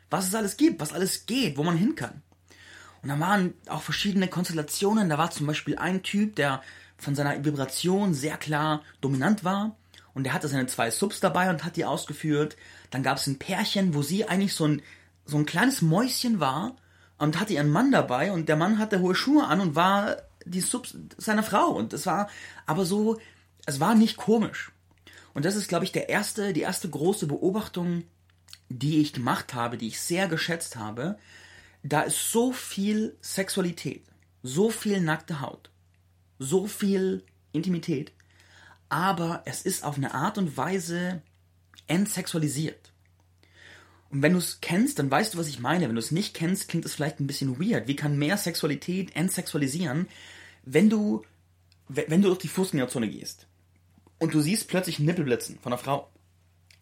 Was 0.10 0.28
es 0.28 0.36
alles 0.36 0.58
gibt, 0.58 0.80
was 0.80 0.94
alles 0.94 1.26
geht, 1.26 1.58
wo 1.58 1.64
man 1.64 1.78
hin 1.78 1.96
kann. 1.96 2.22
Und 3.02 3.10
da 3.10 3.20
waren 3.20 3.54
auch 3.68 3.82
verschiedene 3.82 4.28
Konstellationen. 4.28 5.10
Da 5.10 5.18
war 5.18 5.32
zum 5.32 5.48
Beispiel 5.48 5.78
ein 5.78 6.04
Typ, 6.04 6.36
der 6.36 6.62
von 6.98 7.16
seiner 7.16 7.44
Vibration 7.44 8.14
sehr 8.14 8.38
klar 8.38 8.84
dominant 9.02 9.44
war 9.44 9.76
und 10.18 10.26
er 10.26 10.34
hatte 10.34 10.48
seine 10.48 10.66
zwei 10.66 10.90
Subs 10.90 11.20
dabei 11.20 11.52
und 11.52 11.64
hat 11.64 11.76
die 11.76 11.86
ausgeführt. 11.86 12.58
Dann 12.90 13.04
gab 13.04 13.18
es 13.18 13.28
ein 13.28 13.38
Pärchen, 13.38 13.94
wo 13.94 14.02
sie 14.02 14.28
eigentlich 14.28 14.56
so 14.56 14.66
ein, 14.66 14.82
so 15.26 15.38
ein 15.38 15.46
kleines 15.46 15.84
Mäuschen 15.84 16.40
war 16.40 16.76
und 17.20 17.40
hatte 17.40 17.54
ihren 17.54 17.70
Mann 17.70 17.92
dabei 17.92 18.32
und 18.32 18.50
der 18.50 18.56
Mann 18.56 18.80
hatte 18.80 19.00
hohe 19.00 19.14
Schuhe 19.14 19.46
an 19.46 19.60
und 19.60 19.76
war 19.76 20.18
die 20.44 20.62
Subs 20.62 20.98
seiner 21.18 21.44
Frau 21.44 21.68
und 21.68 21.94
es 21.94 22.08
war 22.08 22.32
aber 22.66 22.84
so, 22.84 23.20
es 23.68 23.80
war 23.80 23.94
nicht 23.94 24.18
komisch. 24.18 24.72
Und 25.36 25.46
das 25.46 25.56
ist, 25.56 25.68
glaube 25.68 25.86
ich, 25.86 25.92
der 25.92 26.10
erste, 26.10 26.52
die 26.52 26.62
erste 26.62 26.90
große 26.90 27.28
Beobachtung, 27.28 28.04
die 28.70 29.02
ich 29.02 29.14
gemacht 29.14 29.54
habe, 29.54 29.78
die 29.78 29.90
ich 29.90 30.02
sehr 30.02 30.28
geschätzt 30.28 30.78
habe. 30.78 31.20
Da 31.84 32.02
ist 32.02 32.32
so 32.32 32.52
viel 32.52 33.16
Sexualität, 33.22 34.04
so 34.42 34.72
viel 34.72 35.00
nackte 35.00 35.42
Haut, 35.42 35.70
so 36.40 36.66
viel 36.66 37.24
Intimität 37.52 38.14
aber 38.90 39.44
es 39.46 39.62
ist 39.62 39.84
auf 39.84 39.98
eine 39.98 40.14
Art 40.14 40.38
und 40.38 40.58
Weise 40.58 41.22
entsexualisiert. 41.88 42.92
Und 44.10 44.22
wenn 44.22 44.34
du 44.34 44.40
es 44.40 44.60
kennst, 44.62 45.00
dann 45.00 45.12
weißt 45.12 45.34
du, 45.34 45.38
was 45.38 45.48
ich 45.48 45.60
meine. 45.60 45.88
Wenn 45.88 45.96
du 45.96 46.02
es 46.02 46.12
nicht 46.12 46.34
kennst, 46.34 46.70
klingt 46.70 46.86
es 46.86 46.94
vielleicht 46.94 47.20
ein 47.20 47.28
bisschen 47.28 47.60
weird. 47.60 47.88
Wie 47.88 47.96
kann 47.96 48.18
mehr 48.18 48.38
Sexualität 48.38 49.16
entsexualisieren, 49.16 50.08
wenn 50.64 50.90
du, 50.90 51.24
wenn 51.90 52.22
du 52.22 52.30
durch 52.30 52.40
die 52.40 52.48
Fußgängerzone 52.48 53.10
gehst 53.10 53.48
und 54.20 54.34
du 54.34 54.42
siehst 54.42 54.68
plötzlich 54.68 55.00
Nippelblitzen 55.00 55.60
von 55.60 55.74
einer 55.74 55.82
Frau, 55.82 56.10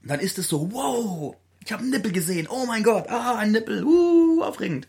dann 0.04 0.20
ist 0.20 0.38
es 0.38 0.48
so, 0.48 0.72
wow, 0.72 1.36
ich 1.64 1.72
habe 1.72 1.82
einen 1.82 1.92
Nippel 1.92 2.12
gesehen, 2.12 2.48
oh 2.48 2.66
mein 2.68 2.84
Gott, 2.84 3.10
ah, 3.10 3.38
ein 3.38 3.52
Nippel, 3.52 3.84
uh, 3.84 4.44
aufregend. 4.44 4.88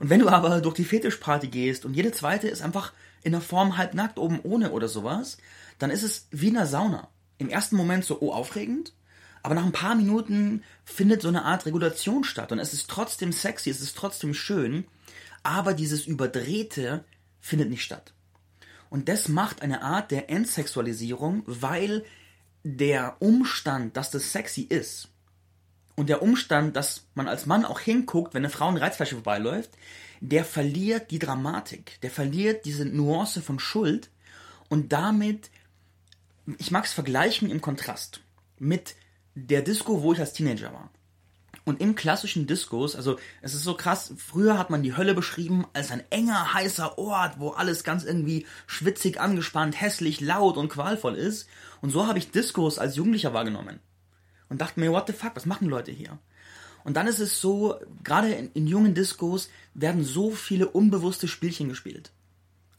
Und 0.00 0.10
wenn 0.10 0.20
du 0.20 0.28
aber 0.28 0.60
durch 0.60 0.74
die 0.74 0.84
Fetischparty 0.84 1.48
gehst 1.48 1.84
und 1.84 1.94
jede 1.94 2.12
zweite 2.12 2.48
ist 2.48 2.62
einfach 2.62 2.92
in 3.22 3.32
der 3.32 3.40
Form 3.40 3.76
halb 3.76 3.94
nackt 3.94 4.18
oben 4.18 4.40
ohne 4.42 4.70
oder 4.72 4.88
sowas, 4.88 5.38
dann 5.78 5.90
ist 5.90 6.02
es 6.02 6.26
wie 6.30 6.48
in 6.48 6.56
einer 6.56 6.66
Sauna. 6.66 7.08
Im 7.38 7.48
ersten 7.48 7.76
Moment 7.76 8.04
so, 8.04 8.18
oh, 8.20 8.32
aufregend, 8.32 8.92
aber 9.42 9.54
nach 9.54 9.64
ein 9.64 9.72
paar 9.72 9.94
Minuten 9.94 10.64
findet 10.84 11.22
so 11.22 11.28
eine 11.28 11.44
Art 11.44 11.66
Regulation 11.66 12.24
statt 12.24 12.52
und 12.52 12.58
es 12.58 12.72
ist 12.72 12.90
trotzdem 12.90 13.32
sexy, 13.32 13.70
es 13.70 13.80
ist 13.80 13.96
trotzdem 13.96 14.34
schön, 14.34 14.84
aber 15.42 15.74
dieses 15.74 16.06
Überdrehte 16.06 17.04
findet 17.40 17.70
nicht 17.70 17.84
statt. 17.84 18.12
Und 18.90 19.08
das 19.08 19.28
macht 19.28 19.62
eine 19.62 19.82
Art 19.82 20.10
der 20.10 20.30
Entsexualisierung, 20.30 21.42
weil 21.46 22.04
der 22.64 23.16
Umstand, 23.20 23.96
dass 23.96 24.10
das 24.10 24.32
sexy 24.32 24.62
ist 24.62 25.08
und 25.94 26.08
der 26.08 26.22
Umstand, 26.22 26.76
dass 26.76 27.06
man 27.14 27.28
als 27.28 27.46
Mann 27.46 27.64
auch 27.64 27.80
hinguckt, 27.80 28.34
wenn 28.34 28.44
eine 28.44 28.50
Frau 28.50 28.68
eine 28.68 28.80
Reizfläche 28.80 29.14
vorbeiläuft, 29.14 29.70
der 30.20 30.44
verliert 30.44 31.10
die 31.10 31.18
Dramatik, 31.18 32.00
der 32.02 32.10
verliert 32.10 32.64
diese 32.64 32.84
Nuance 32.84 33.42
von 33.42 33.58
Schuld 33.58 34.10
und 34.68 34.92
damit 34.92 35.50
ich 36.58 36.70
mag 36.70 36.84
es 36.84 36.92
vergleichen 36.92 37.50
im 37.50 37.60
Kontrast 37.60 38.20
mit 38.58 38.94
der 39.34 39.62
Disco, 39.62 40.02
wo 40.02 40.12
ich 40.12 40.20
als 40.20 40.32
Teenager 40.32 40.72
war. 40.72 40.90
Und 41.64 41.82
im 41.82 41.94
klassischen 41.94 42.46
Diskos, 42.46 42.96
also 42.96 43.18
es 43.42 43.52
ist 43.52 43.62
so 43.62 43.74
krass, 43.74 44.14
früher 44.16 44.58
hat 44.58 44.70
man 44.70 44.82
die 44.82 44.96
Hölle 44.96 45.12
beschrieben 45.12 45.66
als 45.74 45.90
ein 45.90 46.02
enger, 46.08 46.54
heißer 46.54 46.96
Ort, 46.96 47.38
wo 47.38 47.50
alles 47.50 47.84
ganz 47.84 48.04
irgendwie 48.04 48.46
schwitzig, 48.66 49.20
angespannt, 49.20 49.78
hässlich, 49.78 50.22
laut 50.22 50.56
und 50.56 50.70
qualvoll 50.70 51.14
ist. 51.14 51.46
Und 51.82 51.90
so 51.90 52.06
habe 52.06 52.18
ich 52.18 52.30
Diskos 52.30 52.78
als 52.78 52.96
Jugendlicher 52.96 53.34
wahrgenommen. 53.34 53.80
Und 54.48 54.62
dachte 54.62 54.80
mir, 54.80 54.92
what 54.92 55.08
the 55.08 55.12
fuck, 55.12 55.36
was 55.36 55.44
machen 55.44 55.68
Leute 55.68 55.92
hier? 55.92 56.18
Und 56.84 56.96
dann 56.96 57.06
ist 57.06 57.18
es 57.18 57.40
so, 57.40 57.76
gerade 58.02 58.32
in, 58.32 58.50
in 58.52 58.66
jungen 58.66 58.94
Diskos 58.94 59.50
werden 59.74 60.04
so 60.04 60.30
viele 60.30 60.68
unbewusste 60.68 61.28
Spielchen 61.28 61.68
gespielt 61.68 62.12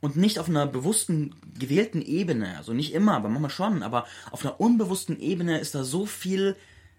und 0.01 0.15
nicht 0.15 0.39
auf 0.39 0.48
einer 0.48 0.65
bewussten, 0.65 1.36
gewählten 1.58 2.01
Ebene, 2.01 2.58
also 2.58 2.74
nicht 2.74 2.94
immer, 2.94 3.15
aber 3.15 3.29
manchmal 3.29 3.51
schon, 3.51 3.84
aber 3.84 4.06
auf 4.32 4.46
einer 4.46 4.60
unbewussten 4.60 5.20
Ebene 5.20 5.60
ist 5.60 5.75
da 5.75 5.84
so 5.84 6.06
viel 6.06 6.56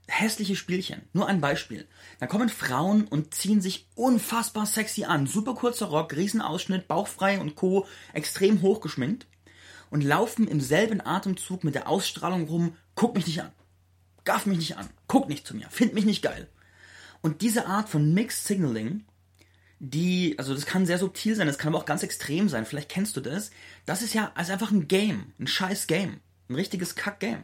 hässliche 0.07 0.57
Spielchen. 0.57 1.03
Nur 1.13 1.29
ein 1.29 1.41
Beispiel. 1.41 1.87
Da 2.19 2.27
kommen 2.27 2.49
Frauen 2.49 3.07
und 3.07 3.33
ziehen 3.33 3.61
sich 3.61 3.87
unfassbar 3.95 4.67
sexy 4.67 5.05
an. 5.05 5.27
Super 5.27 5.55
kurzer 5.55 5.87
Rock, 5.87 6.15
Riesenausschnitt, 6.17 6.89
bauchfrei 6.89 7.41
und 7.41 7.55
Co. 7.55 7.87
extrem 8.13 8.61
hochgeschminkt 8.61 9.27
und 9.89 10.03
laufen 10.03 10.49
im 10.49 10.61
selben 10.61 11.01
Atemzug 11.01 11.65
mit 11.65 11.75
der 11.75 11.89
Ausstrahlung 11.89 12.49
rum, 12.49 12.77
guck 12.95 13.15
mich 13.15 13.27
nicht 13.27 13.43
an. 13.43 13.53
Gaff 14.25 14.47
mich 14.47 14.59
nicht 14.59 14.77
an. 14.77 14.89
Guck 15.07 15.29
nicht 15.29 15.47
zu 15.47 15.57
mir. 15.57 15.69
Find 15.71 15.95
mich 15.95 16.05
nicht 16.05 16.23
geil. 16.23 16.49
Und 17.23 17.43
diese 17.43 17.67
Art 17.67 17.89
von 17.89 18.15
Mixed 18.15 18.47
Signaling 18.47 19.05
die, 19.81 20.35
also 20.39 20.55
das 20.55 20.67
kann 20.67 20.85
sehr 20.87 20.99
subtil 20.99 21.35
sein, 21.35 21.47
das 21.47 21.59
kann 21.59 21.73
aber 21.73 21.79
auch 21.79 21.87
ganz 21.87 22.03
extrem 22.03 22.49
sein, 22.49 22.67
vielleicht 22.67 22.91
kennst 22.91 23.17
du 23.17 23.21
das. 23.21 23.51
Das 23.87 24.03
ist 24.03 24.15
ja 24.15 24.31
also 24.35 24.53
einfach 24.53 24.71
ein 24.71 24.89
Game, 24.89 25.33
ein 25.41 25.47
scheiß 25.47 25.87
Game, 25.87 26.21
ein 26.49 26.55
richtiges 26.55 26.95
Kack-Game. 26.95 27.43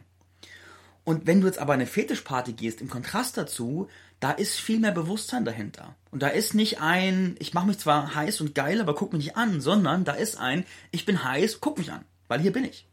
Und 1.03 1.25
wenn 1.25 1.41
du 1.41 1.47
jetzt 1.47 1.57
aber 1.57 1.73
eine 1.73 1.87
Fetischparty 1.87 2.53
gehst, 2.53 2.79
im 2.79 2.89
Kontrast 2.89 3.37
dazu, 3.37 3.87
da 4.19 4.31
ist 4.31 4.59
viel 4.59 4.79
mehr 4.79 4.91
Bewusstsein 4.91 5.45
dahinter. 5.45 5.95
Und 6.11 6.21
da 6.21 6.27
ist 6.27 6.53
nicht 6.53 6.79
ein, 6.79 7.35
ich 7.39 7.53
mache 7.53 7.67
mich 7.67 7.79
zwar 7.79 8.13
heiß 8.13 8.41
und 8.41 8.53
geil, 8.53 8.81
aber 8.81 8.93
guck 8.93 9.13
mich 9.13 9.25
nicht 9.25 9.37
an, 9.37 9.59
sondern 9.59 10.03
da 10.05 10.13
ist 10.13 10.37
ein, 10.37 10.63
ich 10.91 11.05
bin 11.05 11.23
heiß, 11.23 11.59
guck 11.59 11.77
mich 11.77 11.91
an, 11.91 12.05
weil 12.27 12.39
hier 12.39 12.53
bin 12.53 12.65
ich. 12.65 12.87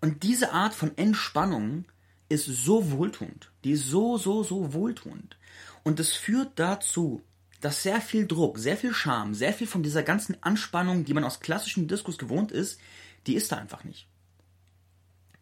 Und 0.00 0.22
diese 0.22 0.52
Art 0.52 0.74
von 0.74 0.96
Entspannung 0.96 1.84
ist 2.28 2.46
so 2.46 2.90
wohltuend. 2.90 3.50
Die 3.64 3.72
ist 3.72 3.88
so, 3.88 4.16
so, 4.16 4.42
so 4.42 4.72
wohltuend. 4.72 5.36
Und 5.84 6.00
es 6.00 6.12
führt 6.12 6.58
dazu, 6.58 7.22
dass 7.60 7.82
sehr 7.82 8.00
viel 8.00 8.26
Druck, 8.26 8.58
sehr 8.58 8.76
viel 8.76 8.94
Scham, 8.94 9.34
sehr 9.34 9.52
viel 9.52 9.66
von 9.66 9.82
dieser 9.82 10.02
ganzen 10.02 10.40
Anspannung, 10.42 11.04
die 11.04 11.14
man 11.14 11.24
aus 11.24 11.40
klassischem 11.40 11.88
Diskus 11.88 12.18
gewohnt 12.18 12.52
ist, 12.52 12.80
die 13.26 13.34
ist 13.34 13.50
da 13.50 13.56
einfach 13.56 13.84
nicht. 13.84 14.08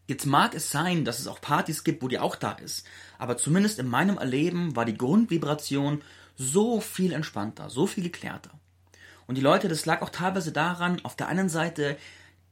Jetzt 0.09 0.25
mag 0.25 0.55
es 0.55 0.71
sein, 0.71 1.05
dass 1.05 1.19
es 1.19 1.27
auch 1.27 1.41
Partys 1.41 1.83
gibt, 1.83 2.03
wo 2.03 2.09
die 2.09 2.19
auch 2.19 2.37
da 2.37 2.53
ist, 2.53 2.87
aber 3.19 3.37
zumindest 3.37 3.79
in 3.79 3.89
meinem 3.89 4.19
Erleben 4.19 4.77
war 4.77 4.85
die 4.85 4.97
Grundvibration 4.97 6.03
so 6.37 6.81
viel 6.81 7.13
entspannter, 7.13 7.71
so 7.71 7.87
viel 7.87 8.05
geklärter. 8.05 8.53
Und 9.27 9.35
die 9.35 9.43
Leute, 9.43 9.69
das 9.69 9.85
lag 9.85 10.03
auch 10.03 10.11
teilweise 10.11 10.53
daran, 10.53 11.05
auf 11.05 11.17
der 11.17 11.27
einen 11.27 11.49
Seite, 11.49 11.97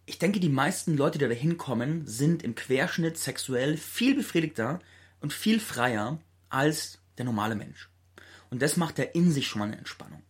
ich 0.06 0.18
denke, 0.18 0.40
die 0.40 0.48
meisten 0.48 0.96
Leute, 0.96 1.18
die 1.18 1.28
da 1.28 1.34
hinkommen, 1.34 2.06
sind 2.06 2.42
im 2.42 2.56
Querschnitt 2.56 3.16
sexuell 3.16 3.76
viel 3.76 4.16
befriedigter 4.16 4.80
und 5.20 5.32
viel 5.32 5.60
freier 5.60 6.18
als 6.50 6.98
der 7.18 7.24
normale 7.24 7.54
Mensch. 7.54 7.90
Und 8.50 8.62
das 8.62 8.76
macht 8.76 8.98
ja 8.98 9.04
in 9.04 9.32
sich 9.32 9.46
schon 9.48 9.60
mal 9.60 9.66
eine 9.66 9.78
Entspannung. 9.78 10.22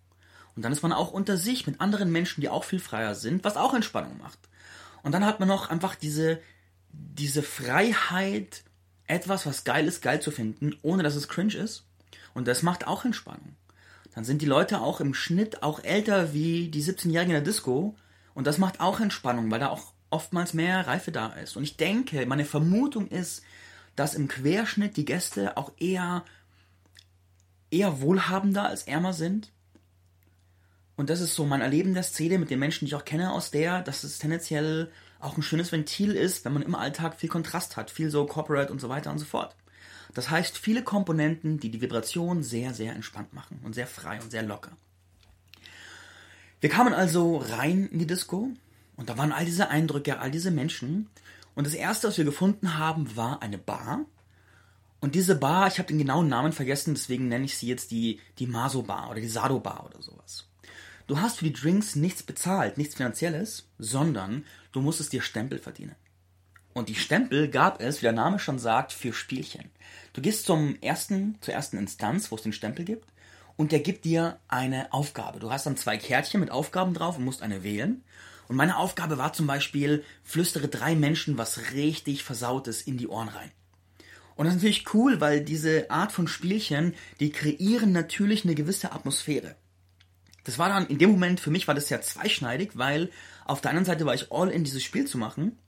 Und 0.57 0.65
dann 0.65 0.73
ist 0.73 0.83
man 0.83 0.93
auch 0.93 1.13
unter 1.13 1.37
sich 1.37 1.67
mit 1.67 1.81
anderen 1.81 2.13
Menschen, 2.13 2.41
die 2.41 2.49
auch 2.49 2.65
viel 2.65 2.79
freier 2.79 3.15
sind, 3.15 3.45
was 3.45 3.57
auch 3.57 3.75
Entspannung 3.75 4.19
macht. 4.19 4.39
Und 5.03 5.13
dann 5.13 5.25
hat 5.25 5.41
man 5.41 5.49
noch 5.49 5.69
einfach 5.69 5.95
diese, 5.95 6.41
diese 6.91 7.43
Freiheit, 7.43 8.63
etwas, 9.07 9.45
was 9.47 9.65
geil 9.65 9.87
ist, 9.87 10.01
geil 10.01 10.23
zu 10.23 10.31
finden, 10.31 10.77
ohne 10.83 11.03
dass 11.03 11.15
es 11.15 11.29
cringe 11.29 11.55
ist. 11.55 11.85
Und 12.33 12.49
das 12.49 12.63
macht 12.63 12.87
auch 12.87 13.05
Entspannung. 13.05 13.57
Dann 14.15 14.25
sind 14.25 14.43
die 14.43 14.47
Leute 14.47 14.81
auch 14.81 15.01
im 15.01 15.13
Schnitt 15.13 15.63
auch 15.63 15.83
älter 15.83 16.33
wie 16.33 16.69
die 16.69 16.83
17-Jährigen 16.83 17.35
in 17.35 17.43
der 17.43 17.53
Disco. 17.53 17.97
Und 18.33 18.47
das 18.47 18.59
macht 18.59 18.81
auch 18.81 19.01
Entspannung, 19.01 19.51
weil 19.51 19.61
da 19.61 19.69
auch 19.69 19.93
oftmals 20.11 20.55
mehr 20.55 20.87
Reife 20.87 21.13
da 21.13 21.29
ist. 21.33 21.57
Und 21.57 21.65
ich 21.65 21.77
denke, 21.77 22.25
meine 22.27 22.45
Vermutung 22.45 23.09
ist, 23.09 23.43
dass 23.97 24.15
im 24.15 24.29
Querschnitt 24.29 24.97
die 24.97 25.05
Gäste 25.05 25.57
auch 25.57 25.73
eher, 25.79 26.25
eher 27.75 28.01
wohlhabender 28.01 28.67
als 28.69 28.85
ärmer 28.85 29.13
sind. 29.13 29.53
Und 30.97 31.11
das 31.11 31.21
ist 31.21 31.35
so 31.35 31.45
mein 31.45 31.61
Erleben 31.61 31.95
der 31.95 32.05
Szene 32.05 32.39
mit 32.39 32.51
den 32.51 32.61
Menschen, 32.61 32.85
die 32.85 32.91
ich 32.91 32.95
auch 32.95 33.05
kenne 33.05 33.33
aus 33.33 33.51
der, 33.51 33.83
dass 33.83 34.05
es 34.05 34.19
tendenziell 34.19 34.93
auch 35.19 35.37
ein 35.37 35.43
schönes 35.43 35.73
Ventil 35.73 36.13
ist, 36.13 36.45
wenn 36.45 36.53
man 36.53 36.63
im 36.63 36.75
Alltag 36.75 37.17
viel 37.17 37.29
Kontrast 37.29 37.77
hat, 37.77 37.91
viel 37.91 38.11
so 38.11 38.27
Corporate 38.27 38.71
und 38.71 38.81
so 38.81 38.89
weiter 38.89 39.11
und 39.11 39.19
so 39.19 39.25
fort. 39.25 39.57
Das 40.13 40.31
heißt, 40.31 40.57
viele 40.57 40.85
Komponenten, 40.85 41.59
die 41.59 41.71
die 41.71 41.81
Vibration 41.81 42.43
sehr, 42.43 42.73
sehr 42.75 42.95
entspannt 42.95 43.33
machen 43.33 43.59
und 43.65 43.75
sehr 43.75 43.89
frei 43.89 44.21
und 44.23 44.31
sehr 44.31 44.43
locker. 44.43 44.73
Wir 46.61 46.71
kamen 46.71 46.95
also 46.95 47.39
rein 47.39 47.89
in 47.89 47.99
die 47.99 48.07
Disco 48.07 48.51
und 48.97 49.09
da 49.09 49.19
waren 49.19 49.33
all 49.33 49.45
diese 49.45 49.69
Eindrücke, 49.69 50.21
all 50.21 50.31
diese 50.31 50.51
Menschen. 50.51 51.09
Und 51.55 51.67
das 51.67 51.75
erste, 51.75 52.09
was 52.09 52.19
wir 52.19 52.25
gefunden 52.25 52.79
haben, 52.79 53.17
war 53.17 53.43
eine 53.43 53.59
Bar. 53.59 54.05
Und 55.05 55.15
diese 55.15 55.35
Bar, 55.35 55.67
ich 55.67 55.77
habe 55.77 55.89
den 55.89 55.99
genauen 55.99 56.29
Namen 56.29 56.53
vergessen, 56.53 56.95
deswegen 56.95 57.29
nenne 57.29 57.45
ich 57.45 57.59
sie 57.59 57.67
jetzt 57.67 57.91
die, 57.91 58.21
die 58.39 58.47
Maso 58.47 58.81
Bar 58.81 59.11
oder 59.11 59.21
die 59.21 59.29
Sado 59.29 59.61
Bar 59.61 59.85
oder 59.85 60.01
sowas. 60.01 60.49
Du 61.07 61.21
hast 61.21 61.37
für 61.37 61.45
die 61.45 61.53
Drinks 61.53 61.95
nichts 61.95 62.23
bezahlt, 62.23 62.79
nichts 62.79 62.95
Finanzielles, 62.95 63.69
sondern 63.79 64.47
du 64.73 64.81
musstest 64.81 65.13
dir 65.13 65.21
Stempel 65.21 65.59
verdienen. 65.59 65.95
Und 66.73 66.89
die 66.89 66.95
Stempel 66.95 67.51
gab 67.51 67.83
es, 67.83 67.99
wie 67.99 68.07
der 68.07 68.13
Name 68.13 68.39
schon 68.39 68.59
sagt, 68.59 68.95
für 68.95 69.13
Spielchen. 69.13 69.71
Du 70.15 70.23
gehst 70.23 70.47
zum 70.47 70.81
ersten, 70.81 71.37
zur 71.43 71.53
ersten 71.53 71.77
Instanz, 71.77 72.31
wo 72.31 72.37
es 72.37 72.43
den 72.43 72.55
Stempel 72.55 72.87
gibt, 72.87 73.07
und 73.57 73.73
der 73.73 73.81
gibt 73.81 74.07
dir 74.07 74.39
eine 74.49 74.91
Aufgabe. 74.91 75.39
Du 75.39 75.51
hast 75.51 75.67
dann 75.67 75.77
zwei 75.77 75.99
Kärtchen 75.99 76.41
mit 76.41 76.51
Aufgaben 76.51 76.95
drauf 76.95 77.19
und 77.19 77.27
musst 77.27 77.43
eine 77.43 77.63
wählen. 77.63 78.03
Und 78.49 78.57
meine 78.57 78.79
Aufgabe 78.79 79.19
war 79.19 79.35
zum 79.35 79.47
Beispiel, 79.47 80.03
flüstere 80.23 80.69
drei 80.69 80.97
Menschen 80.97 81.37
was 81.37 81.73
richtig 81.75 82.25
Versautes 82.25 82.81
in 82.81 82.97
die 82.97 83.09
Ohren 83.09 83.29
rein. 83.29 83.51
Und 84.37 84.47
das 84.47 84.55
ist 84.55 84.63
natürlich 84.63 84.95
cool, 84.95 85.21
weil 85.21 85.41
diese 85.41 85.91
Art 85.91 86.13
von 86.13 86.27
Spielchen, 86.27 86.95
die 87.21 87.31
kreieren 87.31 87.93
natürlich 87.93 88.45
eine 88.45 88.55
gewisse 88.55 88.93
Atmosphäre. 88.93 89.57
Das 90.45 90.59
war 90.59 90.69
dann, 90.69 90.87
in 90.87 90.99
dem 90.99 91.11
Moment, 91.11 91.41
für 91.41 91.51
mich 91.51 91.67
war 91.69 91.75
das 91.75 91.89
ja 91.89 92.01
zweischneidig, 92.01 92.73
weil 92.75 93.11
auf 93.47 93.61
der 93.61 93.71
anderen 93.71 93.87
Seite 93.87 94.07
war 94.07 94.15
ich 94.15 94.31
all 94.31 94.51
in, 94.51 94.65
dieses 94.65 94.83
Spiel 94.83 95.07
zu 95.07 95.19
machen. 95.19 95.59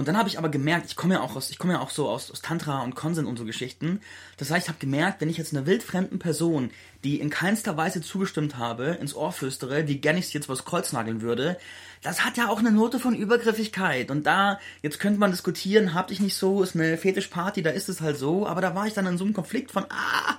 Und 0.00 0.08
dann 0.08 0.16
habe 0.16 0.30
ich 0.30 0.38
aber 0.38 0.48
gemerkt, 0.48 0.86
ich 0.86 0.96
komme 0.96 1.12
ja 1.12 1.20
auch 1.20 1.36
aus, 1.36 1.50
ich 1.50 1.58
komme 1.58 1.74
ja 1.74 1.80
auch 1.80 1.90
so 1.90 2.08
aus, 2.08 2.30
aus 2.30 2.40
Tantra 2.40 2.80
und 2.80 2.94
Konsent 2.94 3.28
und 3.28 3.36
so 3.36 3.44
Geschichten. 3.44 4.00
Das 4.38 4.50
heißt, 4.50 4.64
ich 4.64 4.68
habe 4.70 4.78
gemerkt, 4.78 5.20
wenn 5.20 5.28
ich 5.28 5.36
jetzt 5.36 5.52
einer 5.52 5.66
wildfremden 5.66 6.18
Person, 6.18 6.70
die 7.04 7.20
in 7.20 7.28
keinster 7.28 7.76
Weise 7.76 8.00
zugestimmt 8.00 8.56
habe, 8.56 8.96
ins 8.98 9.14
Ohr 9.14 9.30
flüstere, 9.30 9.88
wie 9.88 9.98
gern 9.98 10.16
ich 10.16 10.32
jetzt 10.32 10.48
was 10.48 10.64
kreuznageln 10.64 11.20
würde, 11.20 11.58
das 12.00 12.24
hat 12.24 12.38
ja 12.38 12.48
auch 12.48 12.60
eine 12.60 12.72
Note 12.72 12.98
von 12.98 13.14
Übergriffigkeit. 13.14 14.10
Und 14.10 14.24
da, 14.24 14.58
jetzt 14.80 15.00
könnte 15.00 15.20
man 15.20 15.32
diskutieren, 15.32 15.92
hab 15.92 16.10
ich 16.10 16.18
nicht 16.18 16.34
so, 16.34 16.62
ist 16.62 16.74
eine 16.74 16.96
Fetischparty, 16.96 17.62
da 17.62 17.68
ist 17.68 17.90
es 17.90 18.00
halt 18.00 18.16
so, 18.16 18.46
aber 18.46 18.62
da 18.62 18.74
war 18.74 18.86
ich 18.86 18.94
dann 18.94 19.04
in 19.04 19.18
so 19.18 19.24
einem 19.24 19.34
Konflikt 19.34 19.70
von, 19.70 19.84
ah, 19.90 20.38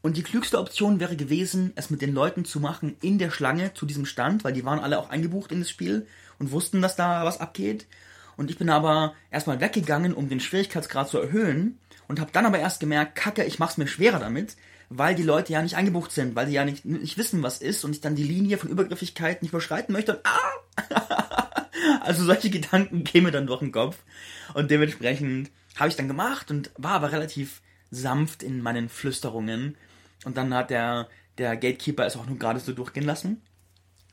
und 0.00 0.16
die 0.16 0.22
klügste 0.22 0.58
Option 0.58 1.00
wäre 1.00 1.16
gewesen, 1.16 1.72
es 1.74 1.90
mit 1.90 2.00
den 2.00 2.14
Leuten 2.14 2.46
zu 2.46 2.60
machen 2.60 2.96
in 3.02 3.18
der 3.18 3.30
Schlange 3.30 3.74
zu 3.74 3.84
diesem 3.84 4.06
Stand, 4.06 4.42
weil 4.42 4.54
die 4.54 4.64
waren 4.64 4.80
alle 4.80 4.98
auch 4.98 5.10
eingebucht 5.10 5.52
in 5.52 5.58
das 5.58 5.68
Spiel 5.68 6.06
und 6.38 6.50
wussten, 6.50 6.80
dass 6.80 6.96
da 6.96 7.26
was 7.26 7.40
abgeht. 7.40 7.86
Und 8.40 8.50
ich 8.50 8.56
bin 8.56 8.70
aber 8.70 9.12
erstmal 9.30 9.60
weggegangen, 9.60 10.14
um 10.14 10.30
den 10.30 10.40
Schwierigkeitsgrad 10.40 11.10
zu 11.10 11.18
erhöhen 11.18 11.78
und 12.08 12.20
habe 12.20 12.30
dann 12.32 12.46
aber 12.46 12.58
erst 12.58 12.80
gemerkt, 12.80 13.14
kacke, 13.14 13.44
ich 13.44 13.58
mach's 13.58 13.76
mir 13.76 13.86
schwerer 13.86 14.18
damit, 14.18 14.56
weil 14.88 15.14
die 15.14 15.22
Leute 15.22 15.52
ja 15.52 15.60
nicht 15.60 15.76
eingebucht 15.76 16.10
sind, 16.10 16.34
weil 16.34 16.46
die 16.46 16.54
ja 16.54 16.64
nicht, 16.64 16.86
nicht 16.86 17.18
wissen, 17.18 17.42
was 17.42 17.58
ist 17.58 17.84
und 17.84 17.90
ich 17.90 18.00
dann 18.00 18.14
die 18.14 18.22
Linie 18.22 18.56
von 18.56 18.70
Übergriffigkeit 18.70 19.42
nicht 19.42 19.50
überschreiten 19.50 19.92
möchte 19.92 20.16
und 20.16 20.20
ah! 20.24 21.68
also 22.00 22.24
solche 22.24 22.48
Gedanken 22.48 23.04
kämen 23.04 23.30
dann 23.30 23.46
durch 23.46 23.60
den 23.60 23.72
Kopf 23.72 23.98
und 24.54 24.70
dementsprechend 24.70 25.50
habe 25.76 25.90
ich 25.90 25.96
dann 25.96 26.08
gemacht 26.08 26.50
und 26.50 26.70
war 26.78 26.92
aber 26.92 27.12
relativ 27.12 27.60
sanft 27.90 28.42
in 28.42 28.62
meinen 28.62 28.88
Flüsterungen 28.88 29.76
und 30.24 30.38
dann 30.38 30.54
hat 30.54 30.70
der, 30.70 31.08
der 31.36 31.58
Gatekeeper 31.58 32.06
es 32.06 32.16
auch 32.16 32.24
nur 32.24 32.38
gerade 32.38 32.60
so 32.60 32.72
durchgehen 32.72 33.04
lassen. 33.04 33.42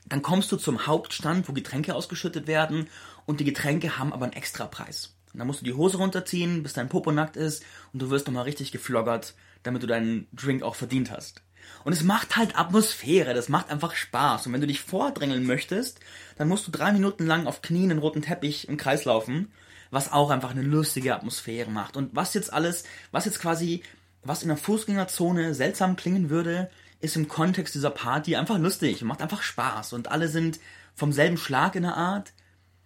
Dann 0.04 0.22
kommst 0.22 0.50
du 0.52 0.56
zum 0.56 0.86
Hauptstand, 0.86 1.48
wo 1.48 1.52
Getränke 1.52 1.94
ausgeschüttet 1.94 2.46
werden 2.46 2.88
und 3.28 3.40
die 3.40 3.44
Getränke 3.44 3.98
haben 3.98 4.14
aber 4.14 4.24
einen 4.24 4.32
Extrapreis. 4.32 5.14
Und 5.32 5.38
dann 5.38 5.46
musst 5.46 5.60
du 5.60 5.64
die 5.64 5.74
Hose 5.74 5.98
runterziehen, 5.98 6.62
bis 6.62 6.72
dein 6.72 6.88
Popo 6.88 7.12
nackt 7.12 7.36
ist 7.36 7.62
und 7.92 8.00
du 8.00 8.08
wirst 8.08 8.26
nochmal 8.26 8.44
richtig 8.44 8.72
gefloggert, 8.72 9.34
damit 9.62 9.82
du 9.82 9.86
deinen 9.86 10.26
Drink 10.32 10.62
auch 10.62 10.74
verdient 10.74 11.10
hast. 11.10 11.42
Und 11.84 11.92
es 11.92 12.02
macht 12.02 12.38
halt 12.38 12.58
Atmosphäre, 12.58 13.34
das 13.34 13.50
macht 13.50 13.70
einfach 13.70 13.94
Spaß. 13.94 14.46
Und 14.46 14.54
wenn 14.54 14.62
du 14.62 14.66
dich 14.66 14.80
vordrängeln 14.80 15.44
möchtest, 15.44 16.00
dann 16.36 16.48
musst 16.48 16.66
du 16.66 16.70
drei 16.70 16.90
Minuten 16.90 17.26
lang 17.26 17.46
auf 17.46 17.60
Knien 17.60 17.90
einen 17.90 18.00
roten 18.00 18.22
Teppich 18.22 18.66
im 18.66 18.78
Kreis 18.78 19.04
laufen, 19.04 19.52
was 19.90 20.10
auch 20.10 20.30
einfach 20.30 20.52
eine 20.52 20.62
lustige 20.62 21.14
Atmosphäre 21.14 21.70
macht. 21.70 21.98
Und 21.98 22.16
was 22.16 22.32
jetzt 22.32 22.50
alles, 22.50 22.84
was 23.12 23.26
jetzt 23.26 23.40
quasi 23.40 23.82
was 24.22 24.42
in 24.42 24.48
der 24.48 24.56
Fußgängerzone 24.56 25.54
seltsam 25.54 25.96
klingen 25.96 26.30
würde, 26.30 26.70
ist 27.00 27.16
im 27.16 27.28
Kontext 27.28 27.74
dieser 27.74 27.90
Party 27.90 28.36
einfach 28.36 28.58
lustig 28.58 29.02
und 29.02 29.08
macht 29.08 29.20
einfach 29.20 29.42
Spaß. 29.42 29.92
Und 29.92 30.10
alle 30.10 30.28
sind 30.28 30.58
vom 30.94 31.12
selben 31.12 31.36
Schlag 31.36 31.76
in 31.76 31.82
der 31.82 31.96
Art. 31.96 32.32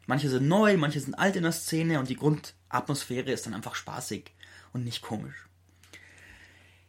Manche 0.07 0.29
sind 0.29 0.49
neu, 0.49 0.77
manche 0.77 1.01
sind 1.01 1.15
alt 1.15 1.37
in 1.37 1.45
der 1.45 1.53
Szene 1.53 1.99
und 1.99 2.09
die 2.09 2.17
Grundatmosphäre 2.17 3.31
ist 3.31 3.47
dann 3.47 3.55
einfach 3.55 3.75
spaßig 3.75 4.33
und 4.73 4.85
nicht 4.85 5.03
komisch. 5.03 5.49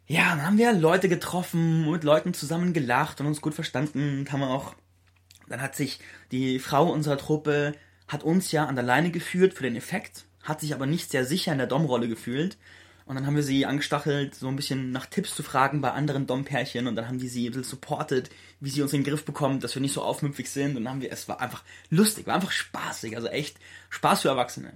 Ja, 0.08 0.36
dann 0.36 0.46
haben 0.46 0.58
wir 0.58 0.74
Leute 0.74 1.08
getroffen, 1.08 1.90
mit 1.90 2.04
Leuten 2.04 2.34
zusammen 2.34 2.74
gelacht 2.74 3.22
und 3.22 3.28
uns 3.28 3.42
gut 3.42 3.54
verstanden. 3.54 4.20
Und 4.20 4.32
haben 4.32 4.44
auch, 4.44 4.76
dann 5.48 5.62
hat 5.62 5.76
sich 5.76 6.00
die 6.32 6.60
Frau 6.60 6.92
unserer 6.92 7.18
Truppe, 7.18 7.74
hat 8.08 8.24
uns 8.24 8.52
ja 8.52 8.66
an 8.66 8.76
der 8.76 8.84
Leine 8.84 9.12
geführt 9.12 9.54
für 9.54 9.64
den 9.64 9.76
Effekt, 9.76 10.26
hat 10.44 10.60
sich 10.60 10.74
aber 10.74 10.86
nicht 10.86 11.10
sehr 11.10 11.26
sicher 11.26 11.54
in 11.54 11.58
der 11.58 11.68
Domrolle 11.68 12.10
gefühlt 12.10 12.58
und 13.14 13.18
dann 13.18 13.28
haben 13.28 13.36
wir 13.36 13.44
sie 13.44 13.68
angestachelt, 13.68 14.34
so 14.34 14.48
ein 14.48 14.56
bisschen 14.56 14.92
nach 14.92 15.06
Tipps 15.06 15.36
zu 15.36 15.44
fragen 15.44 15.82
bei 15.82 15.92
anderen 15.92 16.26
Dom-Pärchen. 16.26 16.88
Und 16.88 16.96
dann 16.96 17.08
haben 17.08 17.20
die 17.20 17.28
sie 17.28 17.46
ein 17.48 17.52
bisschen 17.52 17.64
supportet, 17.64 18.32
wie 18.60 18.72
sie 18.72 18.82
uns 18.82 18.92
in 18.92 19.04
den 19.04 19.12
Griff 19.12 19.24
bekommen, 19.24 19.60
dass 19.60 19.76
wir 19.76 19.84
nicht 19.84 19.94
so 19.94 20.02
aufmüpfig 20.02 20.50
sind. 20.50 20.76
Und 20.76 20.86
dann 20.86 20.94
haben 20.94 21.02
wir, 21.02 21.12
es 21.12 21.28
war 21.28 21.40
einfach 21.40 21.64
lustig, 21.92 22.26
war 22.26 22.34
einfach 22.34 22.52
spaßig. 22.52 23.16
Also 23.16 23.28
echt 23.28 23.58
Spaß 23.92 24.24
für 24.24 24.30
Erwachsene. 24.30 24.74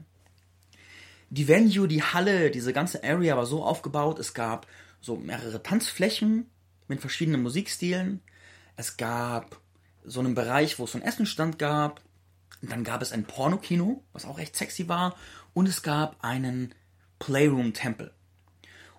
Die 1.32 1.48
Venue, 1.48 1.88
die 1.88 2.04
Halle, 2.04 2.52
diese 2.52 2.74
ganze 2.74 3.04
Area 3.04 3.36
war 3.36 3.48
so 3.48 3.64
aufgebaut. 3.64 4.20
Es 4.20 4.36
gab 4.36 4.68
so 5.02 5.16
mehrere 5.16 5.64
Tanzflächen 5.64 6.48
mit 6.88 7.02
verschiedenen 7.02 7.42
Musikstilen. 7.42 8.22
Es 8.76 8.98
gab 8.98 9.60
so 10.06 10.20
einen 10.20 10.36
Bereich, 10.36 10.78
wo 10.78 10.84
es 10.84 10.92
so 10.92 11.00
einen 11.00 11.08
Essenstand 11.08 11.58
gab. 11.58 12.02
Und 12.62 12.72
dann 12.72 12.84
gab 12.84 13.02
es 13.02 13.14
ein 13.14 13.26
Pornokino, 13.26 14.04
was 14.14 14.26
auch 14.26 14.38
echt 14.38 14.56
sexy 14.56 14.88
war. 14.88 15.16
Und 15.56 15.68
es 15.68 15.82
gab 15.82 16.24
einen 16.24 16.76
Playroom-Tempel. 17.18 18.14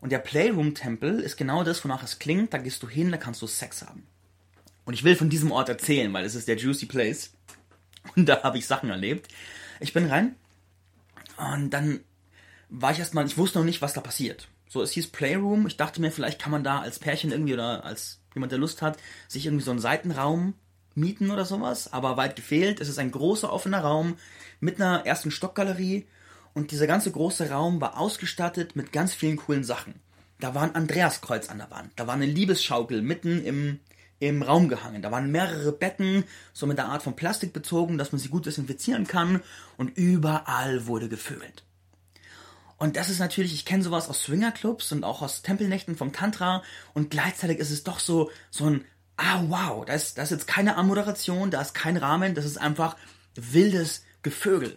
Und 0.00 0.10
der 0.10 0.18
Playroom-Tempel 0.18 1.20
ist 1.20 1.36
genau 1.36 1.64
das, 1.64 1.84
wonach 1.84 2.02
es 2.02 2.18
klingt. 2.18 2.54
Da 2.54 2.58
gehst 2.58 2.82
du 2.82 2.88
hin, 2.88 3.10
da 3.10 3.16
kannst 3.16 3.42
du 3.42 3.46
Sex 3.46 3.82
haben. 3.82 4.06
Und 4.84 4.94
ich 4.94 5.04
will 5.04 5.16
von 5.16 5.28
diesem 5.28 5.52
Ort 5.52 5.68
erzählen, 5.68 6.12
weil 6.12 6.24
es 6.24 6.34
ist 6.34 6.48
der 6.48 6.56
Juicy 6.56 6.86
Place. 6.86 7.32
Und 8.16 8.28
da 8.28 8.42
habe 8.42 8.58
ich 8.58 8.66
Sachen 8.66 8.90
erlebt. 8.90 9.28
Ich 9.80 9.92
bin 9.92 10.06
rein 10.06 10.34
und 11.38 11.70
dann 11.70 12.00
war 12.68 12.92
ich 12.92 12.98
erstmal, 12.98 13.26
ich 13.26 13.38
wusste 13.38 13.58
noch 13.58 13.64
nicht, 13.64 13.80
was 13.80 13.94
da 13.94 14.00
passiert. 14.00 14.48
So, 14.68 14.82
es 14.82 14.92
hieß 14.92 15.08
Playroom. 15.08 15.66
Ich 15.66 15.76
dachte 15.76 16.00
mir, 16.00 16.10
vielleicht 16.10 16.40
kann 16.40 16.52
man 16.52 16.64
da 16.64 16.80
als 16.80 16.98
Pärchen 16.98 17.32
irgendwie 17.32 17.54
oder 17.54 17.84
als 17.84 18.20
jemand, 18.34 18.52
der 18.52 18.58
Lust 18.58 18.82
hat, 18.82 18.98
sich 19.26 19.46
irgendwie 19.46 19.64
so 19.64 19.70
einen 19.70 19.80
Seitenraum 19.80 20.54
mieten 20.94 21.30
oder 21.30 21.44
sowas. 21.44 21.92
Aber 21.92 22.16
weit 22.16 22.36
gefehlt. 22.36 22.80
Es 22.80 22.88
ist 22.88 22.98
ein 22.98 23.10
großer 23.10 23.50
offener 23.50 23.80
Raum 23.80 24.18
mit 24.60 24.80
einer 24.80 25.06
ersten 25.06 25.30
Stockgalerie. 25.30 26.06
Und 26.58 26.72
dieser 26.72 26.88
ganze 26.88 27.12
große 27.12 27.50
Raum 27.50 27.80
war 27.80 28.00
ausgestattet 28.00 28.74
mit 28.74 28.90
ganz 28.92 29.14
vielen 29.14 29.36
coolen 29.36 29.62
Sachen. 29.62 29.94
Da 30.40 30.56
war 30.56 30.64
ein 30.64 30.74
Andreaskreuz 30.74 31.50
an 31.50 31.58
der 31.58 31.70
Wand. 31.70 31.92
Da 31.94 32.08
war 32.08 32.14
eine 32.14 32.26
Liebesschaukel 32.26 33.00
mitten 33.00 33.44
im, 33.44 33.78
im 34.18 34.42
Raum 34.42 34.68
gehangen. 34.68 35.00
Da 35.00 35.12
waren 35.12 35.30
mehrere 35.30 35.70
Betten, 35.70 36.24
so 36.52 36.66
mit 36.66 36.76
der 36.76 36.86
Art 36.86 37.04
von 37.04 37.14
Plastik 37.14 37.52
bezogen, 37.52 37.96
dass 37.96 38.10
man 38.10 38.18
sie 38.18 38.28
gut 38.28 38.46
desinfizieren 38.46 39.06
kann. 39.06 39.40
Und 39.76 39.96
überall 39.96 40.88
wurde 40.88 41.08
gevögelt. 41.08 41.62
Und 42.76 42.96
das 42.96 43.08
ist 43.08 43.20
natürlich, 43.20 43.54
ich 43.54 43.64
kenne 43.64 43.84
sowas 43.84 44.08
aus 44.08 44.22
Swingerclubs 44.22 44.90
und 44.90 45.04
auch 45.04 45.22
aus 45.22 45.42
Tempelnächten 45.42 45.96
vom 45.96 46.12
Tantra 46.12 46.64
und 46.92 47.10
gleichzeitig 47.10 47.58
ist 47.58 47.70
es 47.70 47.84
doch 47.84 48.00
so, 48.00 48.32
so 48.50 48.66
ein, 48.66 48.84
ah 49.16 49.44
wow, 49.46 49.84
da 49.84 49.94
ist, 49.94 50.18
da 50.18 50.24
ist 50.24 50.30
jetzt 50.30 50.48
keine 50.48 50.74
Ammoderation, 50.76 51.52
da 51.52 51.60
ist 51.60 51.74
kein 51.74 51.96
Rahmen, 51.96 52.34
das 52.34 52.44
ist 52.44 52.56
einfach 52.56 52.96
wildes 53.36 54.04
Gevögel. 54.22 54.76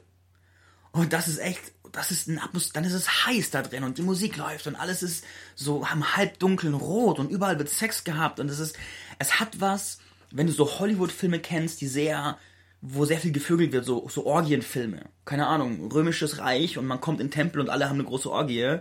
Und 0.91 1.13
das 1.13 1.27
ist 1.27 1.39
echt, 1.39 1.71
das 1.91 2.11
ist 2.11 2.27
ein 2.27 2.39
Atmos 2.39 2.71
dann 2.71 2.83
ist 2.83 2.93
es 2.93 3.25
heiß 3.25 3.51
da 3.51 3.61
drin 3.61 3.83
und 3.83 3.97
die 3.97 4.01
Musik 4.01 4.37
läuft 4.37 4.67
und 4.67 4.75
alles 4.75 5.03
ist 5.03 5.23
so 5.55 5.85
am 5.85 6.15
halbdunklen 6.15 6.73
Rot 6.73 7.19
und 7.19 7.31
überall 7.31 7.57
wird 7.57 7.69
Sex 7.69 8.03
gehabt 8.03 8.39
und 8.39 8.49
es 8.49 8.59
ist, 8.59 8.77
es 9.19 9.39
hat 9.39 9.59
was, 9.59 9.99
wenn 10.31 10.47
du 10.47 10.53
so 10.53 10.79
Hollywood-Filme 10.79 11.39
kennst, 11.39 11.81
die 11.81 11.87
sehr 11.87 12.37
wo 12.81 13.05
sehr 13.05 13.19
viel 13.19 13.31
gevögelt 13.31 13.71
wird, 13.71 13.85
so, 13.85 14.09
so 14.09 14.25
Orgienfilme. 14.25 15.03
Keine 15.23 15.47
Ahnung, 15.47 15.91
römisches 15.91 16.39
Reich 16.39 16.77
und 16.79 16.87
man 16.87 16.99
kommt 16.99 17.21
in 17.21 17.27
den 17.27 17.31
Tempel 17.31 17.61
und 17.61 17.69
alle 17.69 17.87
haben 17.87 17.99
eine 17.99 18.05
große 18.05 18.29
Orgie. 18.29 18.79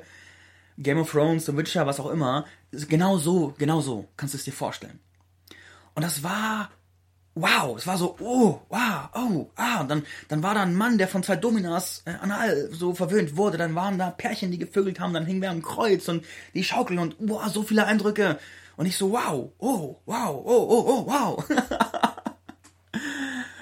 Game 0.78 0.98
of 0.98 1.10
Thrones, 1.10 1.44
The 1.44 1.56
Witcher, 1.56 1.86
was 1.86 2.00
auch 2.00 2.10
immer. 2.10 2.46
Genau 2.72 3.18
so, 3.18 3.54
genau 3.58 3.82
so 3.82 4.08
kannst 4.16 4.32
du 4.32 4.38
es 4.38 4.44
dir 4.44 4.52
vorstellen. 4.52 4.98
Und 5.94 6.02
das 6.02 6.22
war, 6.22 6.70
wow, 7.34 7.76
es 7.76 7.86
war 7.86 7.96
so, 7.96 8.16
oh, 8.20 8.60
wow, 8.68 9.08
oh, 9.14 9.50
ah, 9.56 9.80
und 9.80 9.90
dann, 9.90 10.02
dann 10.28 10.42
war 10.42 10.54
da 10.54 10.62
ein 10.62 10.74
Mann, 10.74 10.98
der 10.98 11.08
von 11.08 11.22
zwei 11.22 11.36
Dominas 11.36 12.02
äh, 12.04 12.12
anal 12.20 12.70
so 12.72 12.94
verwöhnt 12.94 13.36
wurde, 13.36 13.56
dann 13.56 13.74
waren 13.74 13.98
da 13.98 14.10
Pärchen, 14.10 14.50
die 14.50 14.58
gevögelt 14.58 15.00
haben, 15.00 15.14
dann 15.14 15.26
hingen 15.26 15.42
wir 15.42 15.50
am 15.50 15.62
Kreuz 15.62 16.08
und 16.08 16.24
die 16.54 16.64
Schaukeln 16.64 16.98
und, 16.98 17.16
wow, 17.18 17.46
so 17.48 17.62
viele 17.62 17.86
Eindrücke. 17.86 18.38
Und 18.76 18.86
ich 18.86 18.96
so, 18.96 19.12
wow, 19.12 19.52
oh, 19.58 19.96
wow, 20.06 20.42
oh, 20.44 20.66
oh, 20.68 20.84
oh, 20.86 21.06
wow. 21.06 21.44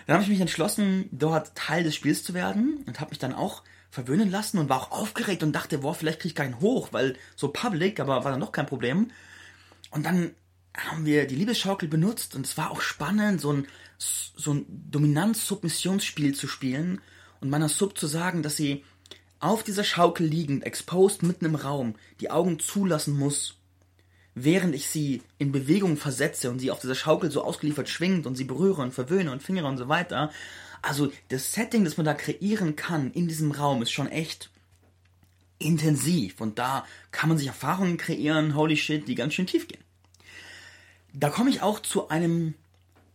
Dann 0.08 0.14
habe 0.14 0.22
ich 0.22 0.30
mich 0.30 0.40
entschlossen, 0.40 1.10
dort 1.12 1.54
Teil 1.54 1.84
des 1.84 1.94
Spiels 1.94 2.24
zu 2.24 2.32
werden 2.32 2.82
und 2.86 2.98
habe 2.98 3.10
mich 3.10 3.18
dann 3.18 3.34
auch 3.34 3.62
verwöhnen 3.90 4.30
lassen 4.30 4.56
und 4.56 4.70
war 4.70 4.80
auch 4.80 4.90
aufgeregt 4.90 5.42
und 5.42 5.52
dachte, 5.52 5.78
boah, 5.78 5.94
vielleicht 5.94 6.20
kriege 6.20 6.28
ich 6.28 6.34
keinen 6.34 6.60
hoch, 6.60 6.88
weil 6.92 7.16
so 7.36 7.48
public, 7.48 8.00
aber 8.00 8.24
war 8.24 8.30
dann 8.30 8.40
doch 8.40 8.52
kein 8.52 8.64
Problem. 8.64 9.10
Und 9.90 10.06
dann 10.06 10.30
haben 10.76 11.04
wir 11.04 11.26
die 11.26 11.36
Liebesschaukel 11.36 11.88
benutzt 11.88 12.34
und 12.34 12.46
es 12.46 12.56
war 12.56 12.70
auch 12.70 12.80
spannend, 12.80 13.40
so 13.40 13.52
ein, 13.52 13.66
so 13.98 14.54
ein 14.54 14.66
Dominanz-Submissionsspiel 14.68 16.34
zu 16.34 16.46
spielen 16.46 17.00
und 17.40 17.50
meiner 17.50 17.68
Sub 17.68 17.98
zu 17.98 18.06
sagen, 18.06 18.42
dass 18.42 18.56
sie 18.56 18.84
auf 19.40 19.62
dieser 19.62 19.84
Schaukel 19.84 20.26
liegend, 20.26 20.64
exposed 20.64 21.22
mitten 21.22 21.44
im 21.44 21.54
Raum, 21.54 21.94
die 22.20 22.30
Augen 22.30 22.58
zulassen 22.58 23.16
muss 23.16 23.58
während 24.44 24.74
ich 24.74 24.86
sie 24.86 25.22
in 25.38 25.52
Bewegung 25.52 25.96
versetze 25.96 26.50
und 26.50 26.58
sie 26.58 26.70
auf 26.70 26.80
dieser 26.80 26.94
Schaukel 26.94 27.30
so 27.30 27.42
ausgeliefert 27.44 27.88
schwingt 27.88 28.26
und 28.26 28.36
sie 28.36 28.44
berühre 28.44 28.82
und 28.82 28.94
verwöhne 28.94 29.32
und 29.32 29.42
fingere 29.42 29.66
und 29.66 29.78
so 29.78 29.88
weiter. 29.88 30.30
Also 30.82 31.12
das 31.28 31.52
Setting, 31.52 31.84
das 31.84 31.96
man 31.96 32.06
da 32.06 32.14
kreieren 32.14 32.76
kann 32.76 33.10
in 33.12 33.28
diesem 33.28 33.50
Raum, 33.50 33.82
ist 33.82 33.90
schon 33.90 34.08
echt 34.08 34.50
intensiv 35.58 36.40
und 36.40 36.58
da 36.58 36.86
kann 37.10 37.28
man 37.28 37.38
sich 37.38 37.48
Erfahrungen 37.48 37.96
kreieren, 37.96 38.54
holy 38.54 38.76
shit, 38.76 39.08
die 39.08 39.16
ganz 39.16 39.34
schön 39.34 39.46
tief 39.46 39.66
gehen. 39.66 39.82
Da 41.12 41.30
komme 41.30 41.50
ich 41.50 41.62
auch 41.62 41.80
zu 41.80 42.08
einem, 42.08 42.54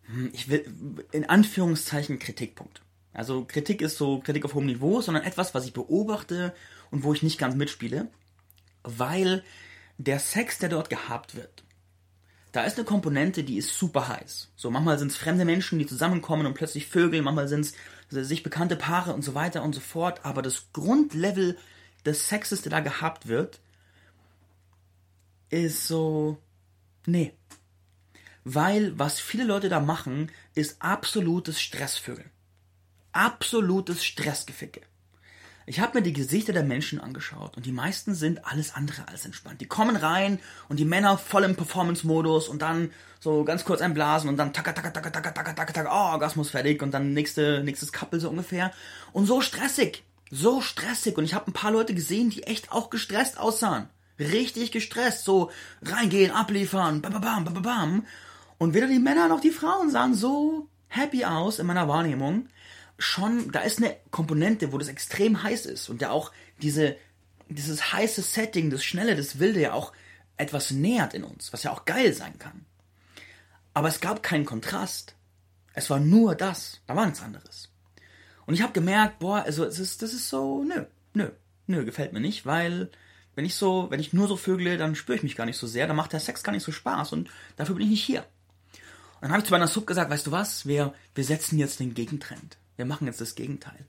hm, 0.07 0.31
ich 0.33 0.50
will, 0.50 0.65
in 1.12 1.29
Anführungszeichen 1.29 2.19
Kritikpunkt. 2.19 2.81
Also 3.13 3.45
Kritik 3.45 3.81
ist 3.81 3.97
so 3.97 4.19
Kritik 4.19 4.45
auf 4.45 4.55
hohem 4.55 4.65
Niveau, 4.65 5.01
sondern 5.01 5.23
etwas, 5.23 5.53
was 5.53 5.65
ich 5.65 5.73
beobachte 5.73 6.53
und 6.89 7.03
wo 7.03 7.13
ich 7.13 7.21
nicht 7.21 7.38
ganz 7.38 7.55
mitspiele, 7.55 8.07
weil 8.83 9.44
der 9.98 10.20
Sex, 10.20 10.57
der 10.57 10.70
dort 10.70 10.89
gehabt 10.89 11.35
wird, 11.35 11.63
da 12.51 12.63
ist 12.63 12.77
eine 12.77 12.85
Komponente, 12.85 13.44
die 13.44 13.57
ist 13.57 13.77
super 13.77 14.07
heiß. 14.07 14.51
So, 14.55 14.70
manchmal 14.70 15.00
sind 15.00 15.11
es 15.11 15.18
fremde 15.18 15.44
Menschen, 15.44 15.79
die 15.79 15.87
zusammenkommen 15.87 16.46
und 16.46 16.53
plötzlich 16.53 16.87
Vögel, 16.87 17.22
manchmal 17.22 17.48
sind 17.48 17.74
es 18.11 18.27
sich 18.27 18.44
bekannte 18.44 18.75
Paare 18.75 19.13
und 19.13 19.24
so 19.24 19.33
weiter 19.33 19.63
und 19.63 19.74
so 19.74 19.81
fort. 19.81 20.24
Aber 20.24 20.44
das 20.44 20.68
Grundlevel 20.72 21.57
des 22.05 22.29
Sexes, 22.29 22.61
der 22.61 22.70
da 22.70 22.79
gehabt 22.79 23.27
wird, 23.27 23.59
ist 25.50 25.87
so, 25.87 26.37
nee. 27.07 27.33
Weil 28.44 28.98
was 29.00 29.20
viele 29.20 29.46
Leute 29.46 29.70
da 29.70 29.79
machen, 29.79 30.32
ist 30.53 30.82
absolutes 30.82 31.62
Stressvögel. 31.62 32.25
Absolutes 33.14 34.03
Stressgeficke. 34.03 34.82
Ich 35.66 35.79
habe 35.79 35.98
mir 35.98 36.03
die 36.03 36.12
Gesichter 36.12 36.51
der 36.51 36.64
Menschen 36.64 37.00
angeschaut 37.00 37.56
und 37.56 37.66
die 37.66 37.72
meisten 37.72 38.16
sind 38.16 38.46
alles 38.46 38.75
andere 38.75 39.08
als 39.08 39.25
entspannt. 39.25 39.62
Die 39.62 39.68
kommen 39.68 39.96
rein 39.96 40.40
und 40.68 40.77
die 40.77 40.86
Männer 40.86 41.18
voll 41.18 41.46
im 41.46 41.56
Performance-Modus 41.56 42.50
und 42.50 42.62
dann 42.62 42.92
so 43.22 43.46
ganz 43.46 43.64
kurz 43.64 43.79
einblasen 43.79 44.29
und 44.29 44.36
dann 44.36 44.51
taka 44.51 44.74
taka 44.74 44.90
taka 44.90 45.10
taka 45.10 45.32
taka 45.32 45.53
taka 45.53 45.74
taka 45.74 45.90
oh 45.90 46.14
Orgasmus 46.14 46.50
fertig 46.50 46.82
und 46.82 46.92
dann 46.92 47.14
nächste 47.14 47.64
nächstes 47.64 47.94
Couple 47.94 48.20
so 48.20 48.29
ungefähr 48.29 48.74
und 49.14 49.25
so 49.25 49.40
stressig, 49.40 50.03
so 50.29 50.60
stressig 50.60 51.18
und 51.18 51.24
ich 51.24 51.34
habe 51.34 51.50
ein 51.50 51.53
paar 51.53 51.72
Leute 51.72 51.94
gesehen, 51.94 52.29
die 52.29 52.44
echt 52.44 52.74
auch 52.74 52.90
gestresst 52.90 53.40
aussahen, 53.40 53.88
richtig 54.20 54.74
gestresst, 54.74 55.24
so 55.24 55.50
reingehen, 55.82 56.32
abliefern, 56.32 57.01
bam 57.01 57.14
bam 57.14 57.46
bam 57.46 57.62
bam 57.62 58.06
und 58.57 58.74
weder 58.74 58.87
die 58.87 59.00
Männer 59.00 59.27
noch 59.27 59.42
die 59.42 59.51
Frauen 59.51 59.89
sahen 59.89 60.13
so 60.13 60.68
happy 60.87 61.25
aus 61.25 61.59
in 61.59 61.66
meiner 61.66 61.87
Wahrnehmung 61.87 62.48
schon, 62.98 63.51
da 63.51 63.61
ist 63.61 63.79
eine 63.79 63.96
Komponente, 64.11 64.72
wo 64.72 64.77
das 64.77 64.87
extrem 64.87 65.44
heiß 65.44 65.66
ist 65.66 65.89
und 65.89 66.01
ja 66.01 66.11
auch 66.11 66.31
diese, 66.61 66.96
dieses 67.50 67.94
heiße 67.94 68.22
Setting, 68.22 68.70
das 68.70 68.83
Schnelle, 68.83 69.16
das 69.16 69.39
Wilde 69.39 69.61
ja 69.61 69.74
auch 69.74 69.94
etwas 70.37 70.72
nährt 70.72 71.13
in 71.13 71.24
uns, 71.24 71.53
was 71.53 71.63
ja 71.63 71.72
auch 71.72 71.85
geil 71.85 72.13
sein 72.13 72.37
kann. 72.39 72.66
Aber 73.74 73.87
es 73.87 74.01
gab 74.01 74.24
keinen 74.24 74.46
Kontrast. 74.46 75.16
Es 75.74 75.89
war 75.89 76.00
nur 76.00 76.35
das, 76.35 76.81
da 76.85 76.96
war 76.96 77.05
nichts 77.05 77.22
anderes. 77.22 77.70
Und 78.46 78.53
ich 78.53 78.61
habe 78.61 78.74
gemerkt, 78.74 79.20
boah, 79.20 79.44
also 79.44 79.66
es 79.66 79.79
ist, 79.79 80.01
das 80.01 80.13
ist 80.13 80.29
so, 80.29 80.63
nö, 80.63 80.85
nö, 81.13 81.29
nö, 81.68 81.85
gefällt 81.85 82.13
mir 82.13 82.20
nicht, 82.20 82.46
weil 82.46 82.92
wenn 83.35 83.46
ich 83.46 83.55
so, 83.55 83.87
wenn 83.89 84.00
ich 84.00 84.13
nur 84.13 84.27
so 84.27 84.37
vögle, 84.37 84.77
dann 84.77 84.96
spüre 84.96 85.16
ich 85.16 85.24
mich 85.24 85.35
gar 85.35 85.46
nicht 85.46 85.57
so 85.57 85.66
sehr, 85.66 85.87
dann 85.87 85.96
macht 85.96 86.13
der 86.13 86.20
Sex 86.20 86.44
gar 86.44 86.51
nicht 86.51 86.63
so 86.63 86.72
Spaß 86.72 87.13
und 87.13 87.29
dafür 87.55 87.75
bin 87.75 87.85
ich 87.85 87.92
nicht 87.92 88.03
hier. 88.03 88.25
Dann 89.24 89.31
habe 89.31 89.42
ich 89.42 89.48
zu 89.48 89.53
meiner 89.53 89.68
Sub 89.68 89.88
gesagt, 89.88 90.12
weißt 90.12 90.27
du 90.27 90.31
was, 90.31 90.66
wir, 90.68 90.94
wir 91.16 91.24
setzen 91.24 91.57
jetzt 91.57 91.79
den 91.79 91.94
Gegentrend 91.94 92.57
wir 92.77 92.86
machen 92.86 93.07
jetzt 93.07 93.22
das 93.22 93.36
Gegenteil. 93.36 93.86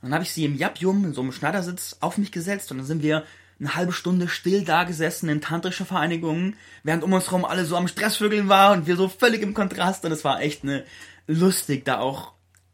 Und 0.00 0.10
dann 0.10 0.14
habe 0.14 0.24
ich 0.24 0.32
sie 0.32 0.44
im 0.44 0.56
Japjum, 0.56 1.04
in 1.04 1.14
so 1.14 1.22
einem 1.22 1.32
Schneidersitz, 1.32 1.96
auf 2.00 2.18
mich 2.18 2.32
gesetzt 2.32 2.70
und 2.70 2.78
dann 2.78 2.86
sind 2.86 3.02
wir 3.02 3.24
eine 3.58 3.74
halbe 3.74 3.92
Stunde 3.92 4.28
still 4.28 4.64
da 4.64 4.84
gesessen 4.84 5.30
in 5.30 5.40
tantrischer 5.40 5.86
Vereinigung, 5.86 6.54
während 6.82 7.02
um 7.02 7.12
uns 7.14 7.26
herum 7.26 7.46
alle 7.46 7.64
so 7.64 7.76
am 7.76 7.88
Stressvögeln 7.88 8.48
waren 8.48 8.80
und 8.80 8.86
wir 8.86 8.96
so 8.96 9.08
völlig 9.08 9.40
im 9.40 9.54
Kontrast 9.54 10.04
und 10.04 10.12
es 10.12 10.24
war 10.24 10.42
echt 10.42 10.62
eine 10.62 10.84
lustig, 11.26 11.84
da 11.86 11.98
auch 11.98 12.32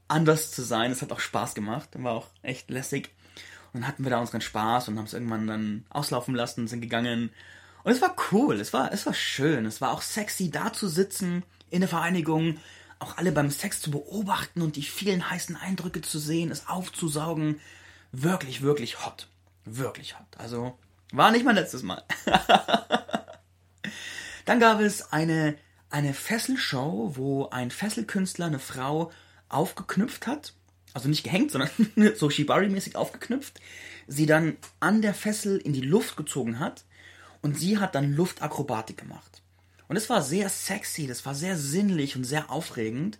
anders 0.08 0.50
zu 0.50 0.62
sein. 0.62 0.90
Es 0.90 1.00
hat 1.00 1.12
auch 1.12 1.20
Spaß 1.20 1.54
gemacht 1.54 1.94
und 1.94 2.02
war 2.02 2.14
auch 2.14 2.26
echt 2.42 2.68
lässig. 2.70 3.10
Und 3.72 3.82
dann 3.82 3.88
hatten 3.88 4.02
wir 4.04 4.10
da 4.10 4.18
unseren 4.18 4.40
Spaß 4.40 4.88
und 4.88 4.98
haben 4.98 5.06
es 5.06 5.14
irgendwann 5.14 5.46
dann 5.46 5.86
auslaufen 5.88 6.34
lassen, 6.34 6.66
sind 6.66 6.80
gegangen. 6.80 7.30
Und 7.84 7.92
es 7.92 8.02
war 8.02 8.16
cool, 8.32 8.60
es 8.60 8.72
war, 8.72 8.92
es 8.92 9.06
war 9.06 9.14
schön, 9.14 9.64
es 9.64 9.80
war 9.80 9.92
auch 9.92 10.02
sexy, 10.02 10.50
da 10.50 10.72
zu 10.72 10.88
sitzen 10.88 11.44
in 11.72 11.80
der 11.80 11.88
Vereinigung, 11.88 12.58
auch 12.98 13.16
alle 13.16 13.32
beim 13.32 13.50
Sex 13.50 13.80
zu 13.80 13.90
beobachten 13.90 14.62
und 14.62 14.76
die 14.76 14.82
vielen 14.82 15.28
heißen 15.28 15.56
Eindrücke 15.56 16.02
zu 16.02 16.18
sehen, 16.18 16.50
es 16.50 16.68
aufzusaugen. 16.68 17.60
Wirklich, 18.12 18.62
wirklich 18.62 19.04
hot. 19.04 19.26
Wirklich 19.64 20.18
hot. 20.18 20.26
Also 20.38 20.78
war 21.12 21.30
nicht 21.30 21.44
mein 21.44 21.56
letztes 21.56 21.82
Mal. 21.82 22.02
Dann 24.44 24.60
gab 24.60 24.80
es 24.80 25.12
eine, 25.12 25.56
eine 25.90 26.14
Fesselshow, 26.14 27.12
wo 27.16 27.48
ein 27.48 27.70
Fesselkünstler 27.70 28.46
eine 28.46 28.58
Frau 28.58 29.12
aufgeknüpft 29.48 30.26
hat. 30.26 30.54
Also 30.94 31.08
nicht 31.08 31.22
gehängt, 31.22 31.50
sondern 31.50 31.70
so 32.16 32.28
Shibari-mäßig 32.28 32.96
aufgeknüpft. 32.96 33.60
Sie 34.06 34.26
dann 34.26 34.56
an 34.80 35.00
der 35.00 35.14
Fessel 35.14 35.58
in 35.58 35.72
die 35.72 35.80
Luft 35.80 36.16
gezogen 36.16 36.58
hat. 36.58 36.84
Und 37.40 37.58
sie 37.58 37.78
hat 37.78 37.94
dann 37.94 38.12
Luftakrobatik 38.12 38.98
gemacht. 38.98 39.41
Und 39.92 39.96
es 39.96 40.08
war 40.08 40.22
sehr 40.22 40.48
sexy, 40.48 41.06
das 41.06 41.26
war 41.26 41.34
sehr 41.34 41.58
sinnlich 41.58 42.16
und 42.16 42.24
sehr 42.24 42.50
aufregend. 42.50 43.18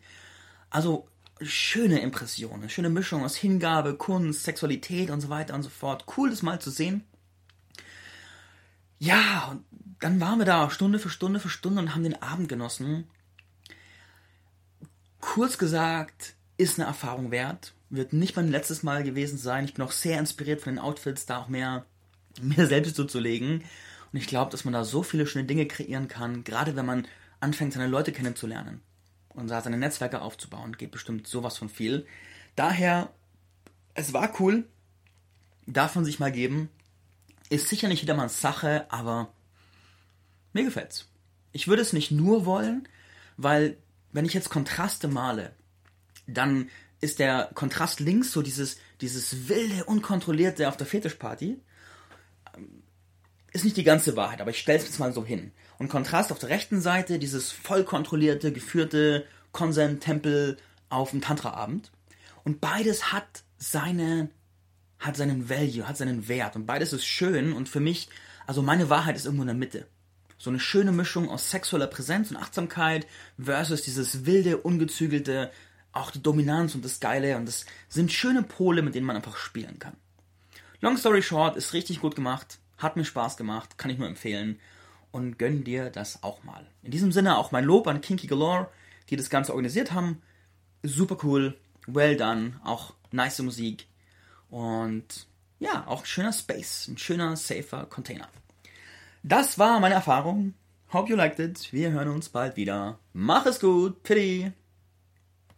Also 0.70 1.06
schöne 1.42 2.00
Impressionen, 2.00 2.70
schöne 2.70 2.88
Mischung 2.88 3.24
aus 3.24 3.36
Hingabe, 3.36 3.94
Kunst, 3.94 4.44
Sexualität 4.44 5.10
und 5.10 5.20
so 5.20 5.28
weiter 5.28 5.52
und 5.52 5.64
so 5.64 5.68
fort. 5.68 6.06
Cool, 6.16 6.30
das 6.30 6.40
mal 6.40 6.62
zu 6.62 6.70
sehen. 6.70 7.04
Ja, 8.98 9.48
und 9.50 9.66
dann 10.00 10.18
waren 10.18 10.38
wir 10.38 10.46
da 10.46 10.70
Stunde 10.70 10.98
für 10.98 11.10
Stunde 11.10 11.40
für 11.40 11.50
Stunde 11.50 11.82
und 11.82 11.94
haben 11.94 12.04
den 12.04 12.22
Abend 12.22 12.48
genossen. 12.48 13.06
Kurz 15.20 15.58
gesagt, 15.58 16.36
ist 16.56 16.78
eine 16.78 16.88
Erfahrung 16.88 17.30
wert. 17.30 17.74
wird 17.90 18.14
nicht 18.14 18.34
mein 18.34 18.50
letztes 18.50 18.82
Mal 18.82 19.04
gewesen 19.04 19.36
sein. 19.36 19.66
Ich 19.66 19.74
bin 19.74 19.84
auch 19.84 19.92
sehr 19.92 20.18
inspiriert 20.18 20.62
von 20.62 20.72
den 20.72 20.82
Outfits, 20.82 21.26
da 21.26 21.36
auch 21.36 21.48
mehr 21.48 21.84
mir 22.40 22.66
selbst 22.66 22.96
zuzulegen. 22.96 23.62
Und 24.12 24.18
ich 24.18 24.26
glaube, 24.26 24.50
dass 24.50 24.64
man 24.64 24.74
da 24.74 24.84
so 24.84 25.02
viele 25.02 25.26
schöne 25.26 25.46
Dinge 25.46 25.66
kreieren 25.66 26.08
kann, 26.08 26.44
gerade 26.44 26.76
wenn 26.76 26.86
man 26.86 27.06
anfängt, 27.40 27.72
seine 27.72 27.86
Leute 27.86 28.12
kennenzulernen 28.12 28.80
und 29.30 29.48
seine 29.48 29.78
Netzwerke 29.78 30.20
aufzubauen, 30.20 30.76
geht 30.76 30.90
bestimmt 30.90 31.26
sowas 31.26 31.56
von 31.56 31.68
viel. 31.68 32.06
Daher, 32.54 33.10
es 33.94 34.12
war 34.12 34.38
cool, 34.40 34.68
darf 35.66 35.94
man 35.94 36.04
sich 36.04 36.18
mal 36.18 36.32
geben. 36.32 36.68
Ist 37.48 37.68
sicher 37.68 37.88
nicht 37.88 38.00
jedermanns 38.00 38.40
Sache, 38.40 38.86
aber 38.90 39.32
mir 40.52 40.64
gefällt's. 40.64 41.08
Ich 41.52 41.68
würde 41.68 41.82
es 41.82 41.92
nicht 41.92 42.10
nur 42.10 42.46
wollen, 42.46 42.88
weil 43.36 43.76
wenn 44.12 44.24
ich 44.24 44.34
jetzt 44.34 44.50
Kontraste 44.50 45.08
male, 45.08 45.54
dann 46.26 46.68
ist 47.00 47.18
der 47.18 47.50
Kontrast 47.54 48.00
links 48.00 48.32
so 48.32 48.42
dieses, 48.42 48.76
dieses 49.00 49.48
wilde, 49.48 49.84
unkontrollierte 49.84 50.68
auf 50.68 50.76
der 50.76 50.86
Fetischparty. 50.86 51.58
Ist 53.52 53.64
nicht 53.64 53.76
die 53.76 53.84
ganze 53.84 54.16
Wahrheit, 54.16 54.40
aber 54.40 54.50
ich 54.50 54.58
stelle 54.58 54.78
es 54.78 54.84
jetzt 54.84 54.98
mal 54.98 55.12
so 55.12 55.24
hin. 55.24 55.52
Und 55.78 55.88
Kontrast 55.88 56.32
auf 56.32 56.38
der 56.38 56.48
rechten 56.48 56.80
Seite, 56.80 57.18
dieses 57.18 57.52
voll 57.52 57.84
kontrollierte, 57.84 58.52
geführte 58.52 59.26
Konsent-Tempel 59.52 60.56
auf 60.88 61.10
dem 61.10 61.20
Tantra-Abend. 61.20 61.90
Und 62.44 62.60
beides 62.60 63.12
hat 63.12 63.44
seine, 63.58 64.30
hat 64.98 65.16
seinen 65.16 65.50
Value, 65.50 65.86
hat 65.86 65.96
seinen 65.96 66.28
Wert. 66.28 66.56
Und 66.56 66.66
beides 66.66 66.92
ist 66.92 67.04
schön. 67.04 67.52
Und 67.52 67.68
für 67.68 67.80
mich, 67.80 68.08
also 68.46 68.62
meine 68.62 68.88
Wahrheit 68.88 69.16
ist 69.16 69.26
irgendwo 69.26 69.42
in 69.42 69.48
der 69.48 69.56
Mitte. 69.56 69.86
So 70.38 70.50
eine 70.50 70.60
schöne 70.60 70.92
Mischung 70.92 71.28
aus 71.28 71.50
sexueller 71.50 71.86
Präsenz 71.86 72.30
und 72.30 72.36
Achtsamkeit 72.36 73.06
versus 73.38 73.82
dieses 73.82 74.24
wilde, 74.26 74.56
ungezügelte, 74.56 75.52
auch 75.92 76.10
die 76.10 76.22
Dominanz 76.22 76.74
und 76.74 76.84
das 76.84 77.00
Geile 77.00 77.36
und 77.36 77.46
das 77.46 77.66
sind 77.88 78.12
schöne 78.12 78.42
Pole, 78.42 78.82
mit 78.82 78.94
denen 78.94 79.06
man 79.06 79.14
einfach 79.14 79.36
spielen 79.36 79.78
kann. 79.78 79.96
Long 80.80 80.96
story 80.96 81.22
short, 81.22 81.56
ist 81.56 81.74
richtig 81.74 82.00
gut 82.00 82.16
gemacht, 82.16 82.58
hat 82.82 82.96
mir 82.96 83.04
Spaß 83.04 83.36
gemacht, 83.36 83.78
kann 83.78 83.90
ich 83.90 83.98
nur 83.98 84.08
empfehlen 84.08 84.58
und 85.10 85.38
gönn 85.38 85.64
dir 85.64 85.90
das 85.90 86.22
auch 86.22 86.42
mal. 86.44 86.66
In 86.82 86.90
diesem 86.90 87.12
Sinne 87.12 87.36
auch 87.38 87.52
mein 87.52 87.64
Lob 87.64 87.86
an 87.86 88.00
Kinky 88.00 88.26
Galore, 88.26 88.68
die 89.10 89.16
das 89.16 89.30
Ganze 89.30 89.52
organisiert 89.52 89.92
haben. 89.92 90.22
Super 90.82 91.18
cool, 91.22 91.58
well 91.86 92.16
done, 92.16 92.60
auch 92.64 92.94
nice 93.10 93.40
Musik 93.40 93.86
und 94.50 95.26
ja, 95.60 95.86
auch 95.86 96.00
ein 96.00 96.06
schöner 96.06 96.32
Space, 96.32 96.88
ein 96.88 96.98
schöner, 96.98 97.36
safer 97.36 97.86
Container. 97.86 98.28
Das 99.22 99.58
war 99.58 99.78
meine 99.78 99.94
Erfahrung. 99.94 100.54
Hope 100.92 101.08
you 101.08 101.16
liked 101.16 101.38
it. 101.38 101.72
Wir 101.72 101.92
hören 101.92 102.08
uns 102.08 102.28
bald 102.28 102.56
wieder. 102.56 102.98
Mach 103.12 103.46
es 103.46 103.60
gut. 103.60 104.02
Pity. 104.02 104.52